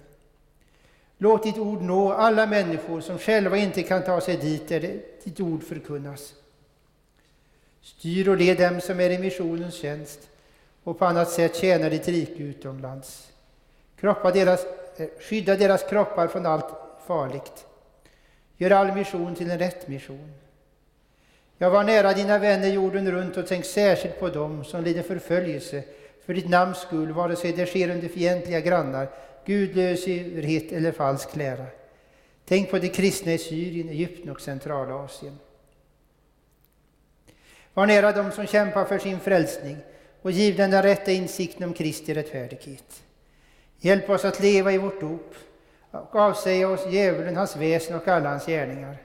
Låt 1.23 1.43
ditt 1.43 1.59
ord 1.59 1.83
nå 1.83 2.13
alla 2.13 2.47
människor 2.47 3.01
som 3.01 3.19
själva 3.19 3.57
inte 3.57 3.83
kan 3.83 4.03
ta 4.03 4.21
sig 4.21 4.37
dit 4.37 4.69
där 4.69 5.01
ditt 5.25 5.41
ord 5.41 5.63
förkunnas. 5.63 6.35
Styr 7.83 8.29
och 8.29 8.37
led 8.37 8.59
dem 8.59 8.81
som 8.81 9.01
är 9.01 9.11
i 9.11 9.19
missionens 9.19 9.75
tjänst 9.75 10.21
och 10.85 10.99
på 10.99 11.05
annat 11.05 11.31
sätt 11.31 11.57
tjänar 11.57 11.91
ditt 11.91 12.09
rike 12.09 12.43
utomlands. 12.43 13.33
Kroppa 14.01 14.31
deras, 14.31 14.67
eh, 14.97 15.09
skydda 15.21 15.57
deras 15.57 15.83
kroppar 15.83 16.29
från 16.29 16.47
allt 16.47 16.71
farligt. 17.07 17.67
Gör 18.57 18.71
all 18.71 18.93
mission 18.93 19.35
till 19.35 19.51
en 19.51 19.59
rätt 19.59 19.89
mission. 19.89 20.33
Jag 21.59 21.71
var 21.71 21.85
nära 21.85 22.13
dina 22.13 22.39
vänner 22.39 22.69
jorden 22.69 23.11
runt 23.11 23.37
och 23.37 23.47
tänk 23.47 23.65
särskilt 23.65 24.21
på 24.21 24.29
dem 24.29 24.65
som 24.65 24.85
lider 24.85 25.03
förföljelse 25.03 25.83
för 26.27 26.35
ditt 26.35 26.49
namns 26.49 26.79
skull, 26.79 27.13
vare 27.13 27.37
sig 27.37 27.53
det 27.53 27.67
sker 27.67 27.91
under 27.91 28.09
fientliga 28.09 28.61
grannar, 28.61 29.09
gudlöshet 29.47 30.73
eller 30.73 30.93
falsk 30.93 31.37
lära. 31.37 31.67
Tänk 32.45 32.71
på 32.71 32.79
de 32.79 32.89
kristna 32.89 33.33
i 33.33 33.39
Syrien, 33.39 33.89
Egypten 33.89 34.31
och 34.31 34.41
Centralasien. 34.41 35.39
Var 37.75 37.87
nära 37.87 38.13
dem 38.13 38.33
som 38.33 38.47
kämpar 38.47 38.85
för 38.85 38.99
sin 38.99 39.21
frälsning 39.21 39.77
och 40.23 40.31
giv 40.31 40.57
dem 40.57 40.71
den 40.71 40.83
rätta 40.83 41.13
insikten 41.13 41.69
om 41.69 41.75
Kristi 41.75 42.15
rättfärdighet. 42.15 43.03
Hjälp 43.79 44.11
oss 44.11 44.25
att 44.25 44.41
leva 44.41 44.73
i 44.73 44.79
vårt 44.79 45.01
dop 45.01 45.35
och 45.91 46.17
avsäga 46.17 46.69
oss 46.69 46.87
djävulen, 46.87 47.37
hans 47.37 47.57
väsen 47.57 47.97
och 47.97 48.09
alla 48.09 48.29
hans 48.29 48.47
gärningar. 48.47 48.97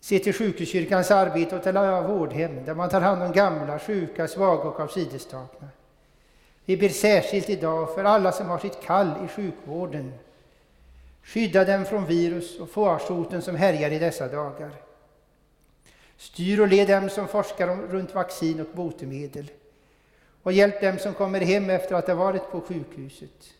Se 0.00 0.18
till 0.18 0.34
sjukhuskyrkans 0.34 1.10
arbete 1.10 1.56
och 1.56 1.62
till 1.62 1.76
alla 1.76 2.08
vårdhem 2.08 2.64
där 2.64 2.74
man 2.74 2.88
tar 2.88 3.00
hand 3.00 3.22
om 3.22 3.32
gamla, 3.32 3.78
sjuka, 3.78 4.28
svaga 4.28 4.62
och 4.62 4.80
avsidestagna. 4.80 5.68
Vi 6.68 6.76
ber 6.76 6.88
särskilt 6.88 7.50
idag 7.50 7.94
för 7.94 8.04
alla 8.04 8.32
som 8.32 8.46
har 8.46 8.58
sitt 8.58 8.82
kall 8.82 9.10
i 9.24 9.28
sjukvården. 9.28 10.12
Skydda 11.22 11.64
dem 11.64 11.84
från 11.84 12.06
virus 12.06 12.60
och 12.60 12.70
farsoten 12.70 13.42
som 13.42 13.56
härjar 13.56 13.90
i 13.90 13.98
dessa 13.98 14.28
dagar. 14.28 14.70
Styr 16.16 16.60
och 16.60 16.68
led 16.68 16.88
dem 16.88 17.10
som 17.10 17.28
forskar 17.28 17.76
runt 17.76 18.14
vaccin 18.14 18.60
och 18.60 18.66
botemedel. 18.74 19.50
Och 20.42 20.52
hjälp 20.52 20.80
dem 20.80 20.98
som 20.98 21.14
kommer 21.14 21.40
hem 21.40 21.70
efter 21.70 21.94
att 21.94 22.06
ha 22.06 22.14
varit 22.14 22.50
på 22.50 22.60
sjukhuset. 22.60 23.54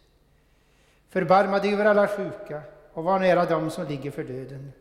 Förbarma 1.09 1.59
dig 1.59 1.73
över 1.73 1.85
alla 1.85 2.09
sjuka 2.09 2.63
och 2.93 3.05
var 3.05 3.19
nära 3.19 3.45
dem 3.45 3.71
som 3.71 3.87
ligger 3.87 4.11
för 4.11 4.25
döden. 4.25 4.73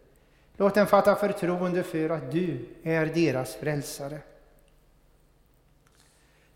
Låt 0.58 0.76
dem 0.76 0.88
fatta 0.88 1.16
förtroende 1.16 1.84
för 1.84 2.10
att 2.10 2.32
du 2.32 2.66
är 2.84 3.06
deras 3.06 3.56
frälsare. 3.56 4.20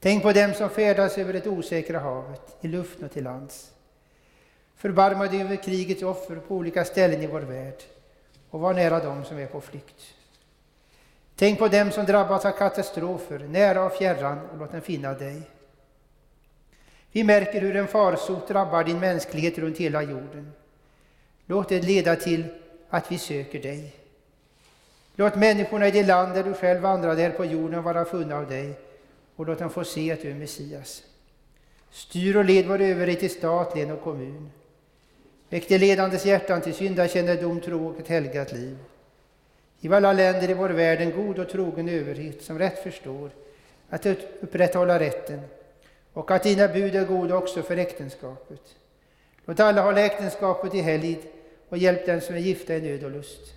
Tänk 0.04 0.24
på 0.24 0.32
dem 0.32 0.54
som 0.54 0.70
färdas 0.70 1.18
över 1.18 1.34
det 1.34 1.48
osäkra 1.48 2.00
havet, 2.00 2.58
i 2.62 2.68
luften 2.68 3.06
och 3.06 3.12
till 3.12 3.24
lands. 3.24 3.72
Förbarma 4.76 5.28
dig 5.28 5.42
över 5.42 5.56
krigets 5.56 6.04
offer 6.04 6.36
på 6.36 6.56
olika 6.56 6.86
ställen 6.86 7.22
i 7.22 7.28
vår 7.28 7.42
värld 7.42 7.84
och 8.50 8.60
var 8.60 8.74
nära 8.74 9.00
dem 9.00 9.26
som 9.26 9.38
är 9.38 9.46
på 9.46 9.62
flykt. 9.62 10.02
Tänk 11.36 11.60
på 11.60 11.68
dem 11.68 11.92
som 11.92 12.06
drabbats 12.06 12.46
av 12.46 12.52
katastrofer, 12.52 13.40
nära 13.40 13.84
och 13.84 13.94
fjärran, 13.94 14.40
och 14.52 14.58
låt 14.58 14.72
dem 14.72 14.82
finna 14.82 15.14
dig. 15.14 15.42
Vi 17.12 17.24
märker 17.24 17.62
hur 17.62 17.76
en 17.76 17.88
farsot 17.88 18.48
drabbar 18.48 18.84
din 18.84 19.00
mänsklighet 19.00 19.58
runt 19.58 19.78
hela 19.78 20.02
jorden. 20.02 20.52
Låt 21.46 21.70
det 21.70 21.82
leda 21.82 22.16
till 22.16 22.44
att 22.90 23.12
vi 23.12 23.18
söker 23.18 23.62
dig. 23.62 23.96
Låt 25.16 25.36
människorna 25.36 25.88
i 25.88 25.92
det 25.92 26.04
land 26.04 26.34
där 26.34 26.44
du 26.44 26.54
själv 26.54 26.82
vandrade 26.82 27.22
här 27.22 27.30
på 27.30 27.46
jorden 27.46 27.84
vara 27.84 28.06
funna 28.06 28.38
av 28.38 28.48
dig 28.48 28.91
och 29.42 29.48
låt 29.48 29.60
dem 29.60 29.70
få 29.70 29.84
se 29.84 30.12
att 30.12 30.22
du 30.22 30.32
är 30.32 30.36
Messias. 30.36 31.04
Styr 31.92 32.36
och 32.36 32.46
led 32.46 32.68
vår 32.68 32.82
överhet 32.82 33.20
till 33.20 33.30
stat, 33.30 33.76
län 33.76 33.92
och 33.92 34.02
kommun. 34.02 34.52
Väck 35.50 35.68
de 35.68 35.78
ledandes 35.78 36.26
hjärtan 36.26 36.62
till 36.62 36.74
syndakännedom, 36.74 37.62
tro 37.62 37.90
och 37.90 38.00
ett 38.00 38.08
helgat 38.08 38.52
liv. 38.52 38.78
Giv 39.80 39.94
alla 39.94 40.14
länder 40.14 40.50
i 40.50 40.54
vår 40.54 40.70
värld 40.70 41.02
en 41.02 41.12
god 41.12 41.40
och 41.40 41.50
trogen 41.50 41.90
överhet 41.90 42.44
som 42.44 42.60
rätt 42.60 42.84
förstår 42.84 43.30
att 43.90 44.06
upprätthålla 44.42 45.00
rätten 45.00 45.42
och 46.14 46.32
att 46.32 46.44
dina 46.44 46.68
bud 46.68 46.96
är 46.96 47.06
goda 47.06 47.36
också 47.36 47.62
för 47.62 47.78
äktenskapet. 47.78 48.76
Låt 49.46 49.60
alla 49.60 49.82
hålla 49.82 50.02
äktenskapet 50.02 50.74
i 50.74 50.82
helgd 50.82 51.20
och 51.70 51.78
hjälp 51.78 52.06
den 52.06 52.22
som 52.22 52.36
är 52.36 52.40
gifta 52.40 52.76
i 52.76 52.82
nöd 52.82 53.04
och 53.04 53.12
lust. 53.12 53.54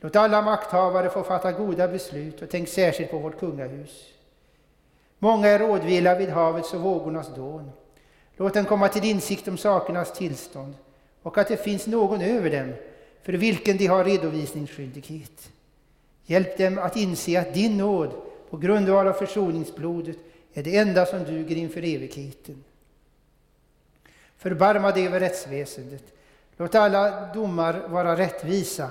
Låt 0.00 0.16
alla 0.16 0.42
makthavare 0.42 1.10
få 1.10 1.22
fatta 1.22 1.52
goda 1.52 1.88
beslut 1.88 2.42
och 2.42 2.50
tänk 2.50 2.68
särskilt 2.68 3.10
på 3.10 3.18
vårt 3.18 3.38
kungahus. 3.38 4.11
Många 5.22 5.48
är 5.48 5.58
rådvilla 5.58 6.14
vid 6.14 6.28
havets 6.28 6.74
och 6.74 6.80
vågornas 6.80 7.34
dån. 7.34 7.70
Låt 8.36 8.54
dem 8.54 8.64
komma 8.64 8.88
till 8.88 9.04
insikt 9.04 9.48
om 9.48 9.58
sakernas 9.58 10.12
tillstånd 10.12 10.74
och 11.22 11.38
att 11.38 11.48
det 11.48 11.56
finns 11.56 11.86
någon 11.86 12.20
över 12.20 12.50
dem 12.50 12.72
för 13.22 13.32
vilken 13.32 13.76
de 13.76 13.86
har 13.86 14.04
redovisningsskyldighet. 14.04 15.50
Hjälp 16.24 16.58
dem 16.58 16.78
att 16.78 16.96
inse 16.96 17.40
att 17.40 17.54
din 17.54 17.78
nåd 17.78 18.10
på 18.50 18.56
grundval 18.56 19.08
av 19.08 19.12
försoningsblodet 19.12 20.16
är 20.52 20.62
det 20.62 20.76
enda 20.76 21.06
som 21.06 21.24
duger 21.24 21.56
inför 21.56 21.80
evigheten. 21.80 22.64
Förbarma 24.38 24.90
dig 24.90 25.06
över 25.06 25.20
rättsväsendet. 25.20 26.04
Låt 26.56 26.74
alla 26.74 27.34
domar 27.34 27.88
vara 27.88 28.16
rättvisa. 28.16 28.90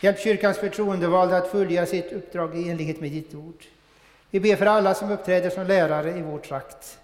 Hjälp 0.00 0.18
kyrkans 0.18 0.58
förtroendevalda 0.58 1.36
att 1.36 1.50
följa 1.50 1.86
sitt 1.86 2.12
uppdrag 2.12 2.58
i 2.58 2.70
enlighet 2.70 3.00
med 3.00 3.10
ditt 3.10 3.34
ord. 3.34 3.64
Vi 4.32 4.40
ber 4.40 4.56
för 4.56 4.66
alla 4.66 4.94
som 4.94 5.10
uppträder 5.10 5.50
som 5.50 5.66
lärare 5.66 6.10
i 6.10 6.22
vår 6.22 6.38
trakt. 6.38 6.98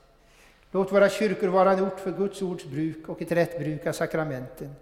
Låt 0.71 0.93
våra 0.93 1.09
kyrkor 1.09 1.49
vara 1.49 1.73
en 1.73 1.81
ort 1.81 2.01
för 2.01 2.13
Guds 2.13 2.43
ords 2.43 2.65
bruk 2.65 3.09
och 3.09 3.23
ett 3.23 3.33
rätt 3.33 3.59
bruk 3.59 3.87
av 3.87 3.93
sakramenten. 3.93 4.75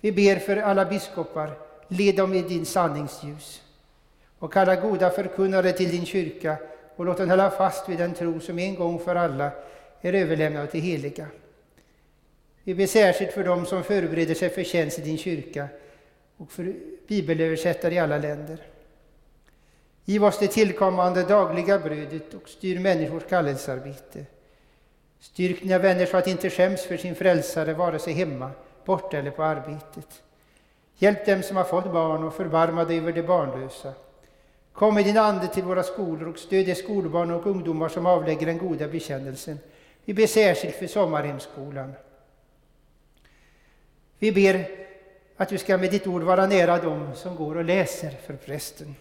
Vi 0.00 0.12
ber 0.12 0.36
för 0.36 0.56
alla 0.56 0.84
biskopar, 0.84 1.50
led 1.88 2.16
dem 2.16 2.34
i 2.34 2.42
din 2.42 2.66
sanningsljus. 2.66 3.62
Och 4.38 4.52
kalla 4.52 4.76
goda 4.76 5.10
förkunnare 5.10 5.72
till 5.72 5.90
din 5.90 6.06
kyrka 6.06 6.56
och 6.96 7.04
låt 7.04 7.18
dem 7.18 7.30
hålla 7.30 7.50
fast 7.50 7.88
vid 7.88 7.98
den 7.98 8.14
tro 8.14 8.40
som 8.40 8.58
en 8.58 8.74
gång 8.74 8.98
för 8.98 9.16
alla 9.16 9.50
är 10.00 10.12
överlämnad 10.12 10.70
till 10.70 10.80
heliga. 10.80 11.26
Vi 12.62 12.74
ber 12.74 12.86
särskilt 12.86 13.32
för 13.32 13.44
dem 13.44 13.66
som 13.66 13.84
förbereder 13.84 14.34
sig 14.34 14.50
för 14.50 14.62
tjänst 14.62 14.98
i 14.98 15.02
din 15.02 15.18
kyrka 15.18 15.68
och 16.36 16.52
för 16.52 16.74
bibelöversättare 17.08 17.94
i 17.94 17.98
alla 17.98 18.18
länder. 18.18 18.58
Giv 20.08 20.24
oss 20.24 20.38
det 20.38 20.48
tillkommande 20.48 21.22
dagliga 21.22 21.78
brödet 21.78 22.34
och 22.34 22.48
styr 22.48 22.78
människors 22.78 23.24
kallelsearbete. 23.28 24.26
Styrk 25.20 25.62
dina 25.62 25.78
vänner 25.78 26.06
så 26.06 26.16
att 26.16 26.24
de 26.24 26.30
inte 26.30 26.50
skäms 26.50 26.82
för 26.82 26.96
sin 26.96 27.14
frälsare, 27.14 27.74
vare 27.74 27.98
sig 27.98 28.12
hemma 28.12 28.50
borta 28.84 29.18
eller 29.18 29.30
på 29.30 29.42
arbetet. 29.42 30.22
Hjälp 30.98 31.26
dem 31.26 31.42
som 31.42 31.56
har 31.56 31.64
fått 31.64 31.92
barn 31.92 32.24
och 32.24 32.34
förbarma 32.34 32.84
dig 32.84 32.98
över 32.98 33.12
de 33.12 33.22
barnlösa. 33.22 33.92
Kom 34.72 34.94
med 34.94 35.04
din 35.04 35.18
Ande 35.18 35.48
till 35.48 35.64
våra 35.64 35.82
skolor 35.82 36.28
och 36.28 36.38
stöd 36.38 36.66
de 36.66 36.74
skolbarn 36.74 37.30
och 37.30 37.46
ungdomar 37.46 37.88
som 37.88 38.06
avlägger 38.06 38.46
den 38.46 38.58
goda 38.58 38.88
bekännelsen. 38.88 39.58
Vi 40.04 40.14
ber 40.14 40.26
särskilt 40.26 40.74
för 40.74 40.86
sommarhemskolan. 40.86 41.92
Vi 44.18 44.32
ber 44.32 44.68
att 45.36 45.48
du 45.48 45.58
ska 45.58 45.78
med 45.78 45.90
ditt 45.90 46.06
ord 46.06 46.22
vara 46.22 46.46
nära 46.46 46.78
dem 46.78 47.10
som 47.14 47.36
går 47.36 47.56
och 47.56 47.64
läser 47.64 48.10
för 48.10 48.34
prästen. 48.34 48.94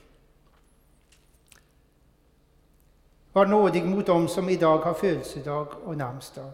Var 3.36 3.45
nådig 3.45 3.86
mot 3.86 4.05
dem 4.05 4.27
som 4.27 4.49
idag 4.49 4.77
har 4.77 4.93
födelsedag 4.93 5.67
och 5.86 5.97
namnsdag. 5.97 6.53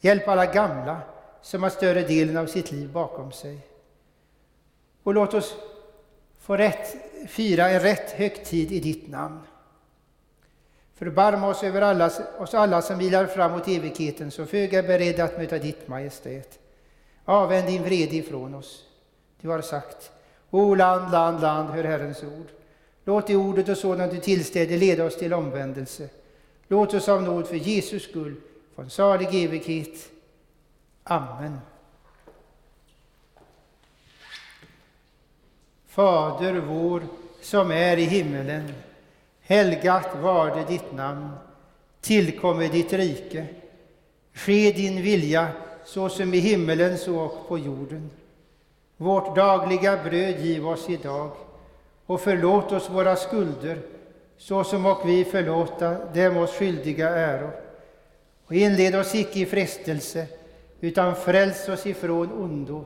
Hjälp 0.00 0.28
alla 0.28 0.46
gamla 0.46 1.00
som 1.42 1.62
har 1.62 1.70
större 1.70 2.02
delen 2.02 2.36
av 2.36 2.46
sitt 2.46 2.72
liv 2.72 2.92
bakom 2.92 3.32
sig. 3.32 3.58
Och 5.02 5.14
låt 5.14 5.34
oss 5.34 5.56
få 6.40 6.56
rätt, 6.56 6.96
fira 7.28 7.70
en 7.70 7.80
rätt 7.80 8.10
högtid 8.10 8.72
i 8.72 8.80
ditt 8.80 9.08
namn. 9.08 9.40
Förbarma 10.94 11.48
oss 11.48 11.62
över 11.62 11.82
alla, 11.82 12.10
oss 12.38 12.54
alla 12.54 12.82
som 12.82 12.98
vilar 12.98 13.26
fram 13.26 13.52
mot 13.52 13.68
evigheten, 13.68 14.30
så 14.30 14.46
föga 14.46 14.82
beredda 14.82 15.24
att 15.24 15.38
möta 15.38 15.58
ditt 15.58 15.88
majestät. 15.88 16.58
Avvänd 17.24 17.66
din 17.66 17.82
vrede 17.82 18.16
ifrån 18.16 18.54
oss. 18.54 18.84
Du 19.40 19.48
har 19.48 19.60
sagt, 19.60 20.10
O 20.50 20.74
land, 20.74 21.12
land, 21.12 21.40
land, 21.40 21.70
hör 21.70 21.84
Herrens 21.84 22.22
ord. 22.22 22.61
Låt 23.04 23.26
det 23.26 23.36
ordet 23.36 23.68
och 23.68 23.78
sådant 23.78 24.12
du 24.12 24.20
tillstäder 24.20 24.78
leda 24.78 25.04
oss 25.04 25.16
till 25.16 25.32
omvändelse. 25.32 26.08
Låt 26.68 26.94
oss 26.94 27.08
av 27.08 27.22
nåd 27.22 27.48
för 27.48 27.56
Jesus 27.56 28.02
skull 28.02 28.34
få 28.74 28.82
en 28.82 28.90
salig 28.90 29.44
evighet. 29.44 30.10
Amen. 31.04 31.58
Fader 35.86 36.54
vår 36.54 37.02
som 37.40 37.70
är 37.70 37.96
i 37.96 38.04
himmelen. 38.04 38.72
Helgat 39.40 40.16
varde 40.22 40.64
ditt 40.64 40.92
namn. 40.92 41.30
Tillkomme 42.00 42.68
ditt 42.68 42.92
rike. 42.92 43.46
Ske 44.32 44.72
din 44.72 45.02
vilja 45.02 45.48
så 45.84 46.08
som 46.08 46.34
i 46.34 46.38
himmelen 46.38 46.98
så 46.98 47.18
och 47.18 47.48
på 47.48 47.58
jorden. 47.58 48.10
Vårt 48.96 49.36
dagliga 49.36 50.04
bröd 50.04 50.40
giv 50.40 50.68
oss 50.68 50.90
idag 50.90 51.30
och 52.12 52.20
förlåt 52.20 52.72
oss 52.72 52.90
våra 52.90 53.16
skulder 53.16 53.78
så 54.36 54.64
som 54.64 54.86
och 54.86 55.08
vi 55.08 55.24
förlåta 55.24 56.04
dem 56.04 56.36
oss 56.36 56.50
skyldiga 56.50 57.08
äro. 57.08 57.50
Och 58.46 58.54
inled 58.54 58.94
oss 58.94 59.14
icke 59.14 59.38
i 59.38 59.46
frestelse 59.46 60.26
utan 60.80 61.16
fräls 61.16 61.68
oss 61.68 61.86
ifrån 61.86 62.32
ondo. 62.32 62.84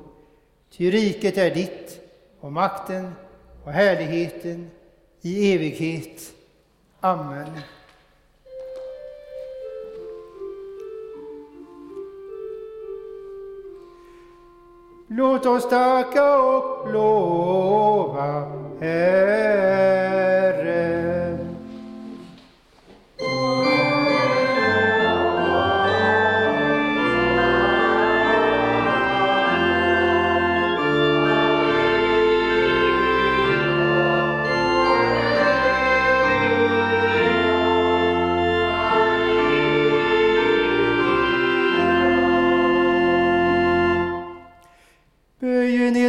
Ty 0.70 0.90
riket 0.90 1.36
är 1.36 1.54
ditt 1.54 2.00
och 2.40 2.52
makten 2.52 3.12
och 3.64 3.72
härligheten 3.72 4.70
i 5.20 5.54
evighet. 5.54 6.22
Amen. 7.00 7.60
Låt 15.08 15.46
oss 15.46 15.68
tacka 15.68 16.38
och 16.38 16.92
lova 16.92 18.42
Herren. 18.80 20.06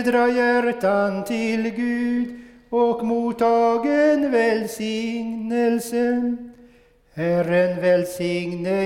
Edra 0.07 0.29
hjärtan 0.29 1.23
till 1.23 1.69
Gud 1.69 2.39
och 2.69 3.05
mottagen 3.05 4.31
välsignelsen. 4.31 6.53
Herren 7.13 7.81
välsigne 7.81 8.83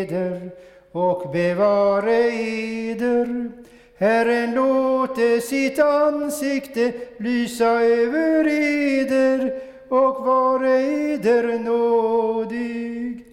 eder 0.00 0.50
och 0.92 1.30
bevare 1.32 2.32
eder. 2.32 3.50
Herren 3.98 4.54
låte 4.54 5.40
sitt 5.40 5.78
ansikte 5.78 6.92
lysa 7.18 7.80
över 7.80 8.46
eder 8.46 9.52
och 9.88 10.24
vare 10.24 10.80
eder 10.80 11.58
nådig. 11.58 13.24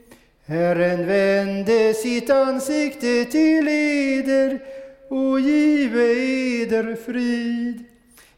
Herren 0.46 1.08
vände 1.08 1.94
sitt 1.94 2.30
ansikte 2.30 3.26
till 3.26 3.68
eder 3.68 4.77
och 5.10 5.40
give 5.40 6.02
eder 6.02 6.96
frid 6.96 7.84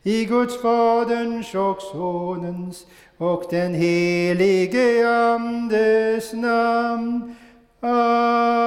i 0.03 0.25
Guds 0.25 0.61
Faderns 0.61 1.55
och 1.55 1.81
Sonens 1.81 2.85
och 3.17 3.43
den 3.49 3.73
helige 3.73 5.09
Andes 5.09 6.33
namn. 6.33 7.35
Amen. 7.81 8.59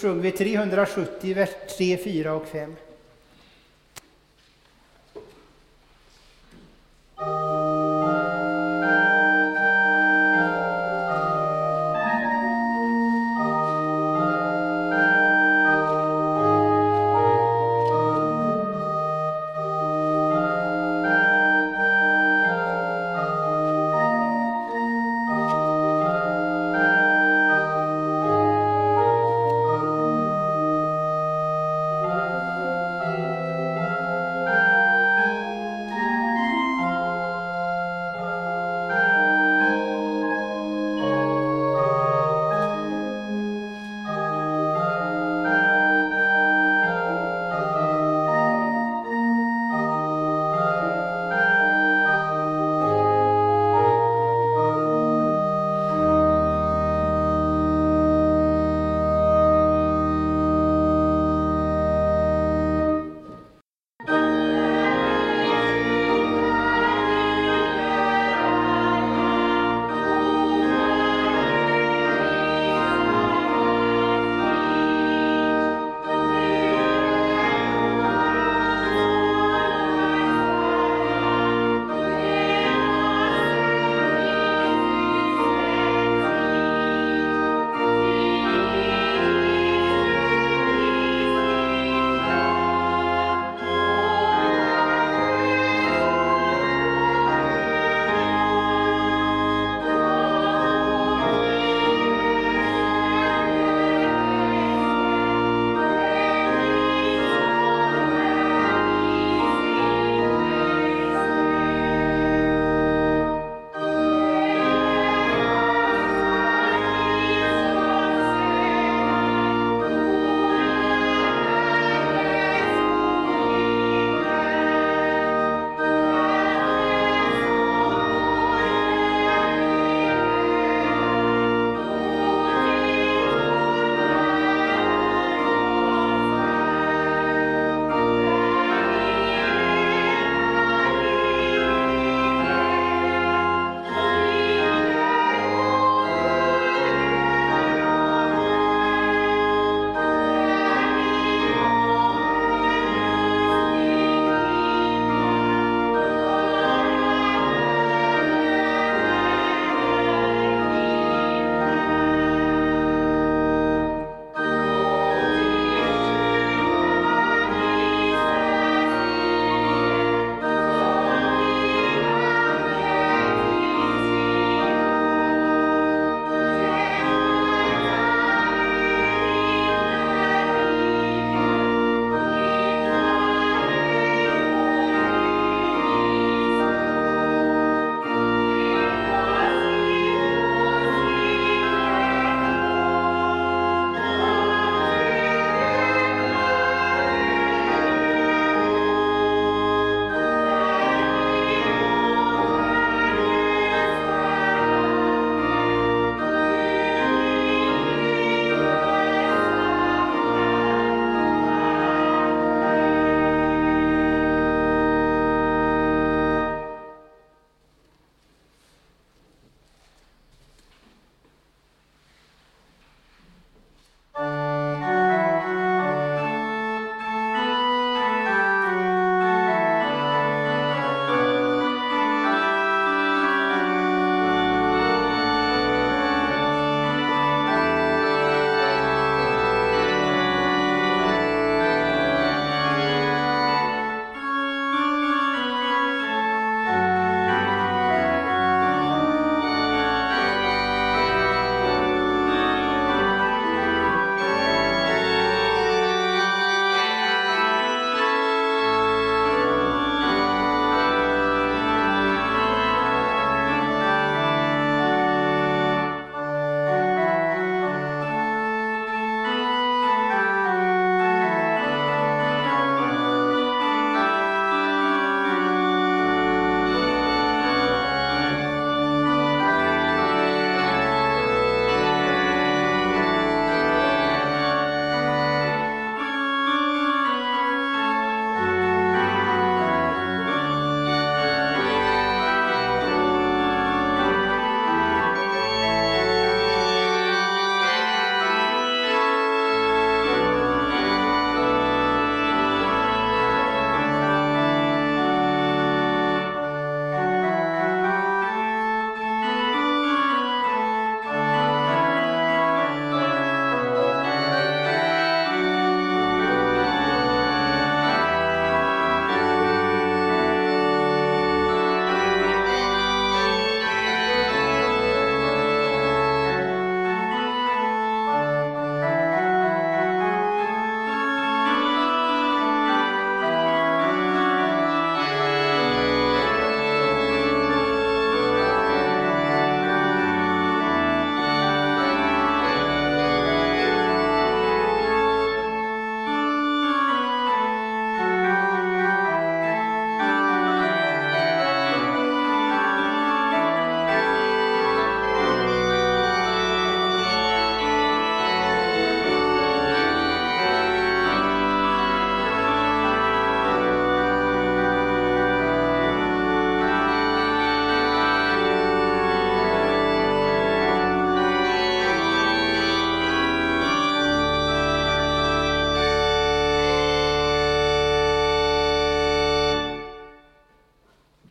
Sjunger 0.00 0.22
vi 0.22 0.32
370, 0.32 1.34
vers 1.34 1.50
3, 1.76 1.96
4 1.96 2.34
och 2.34 2.46
5. 2.46 2.76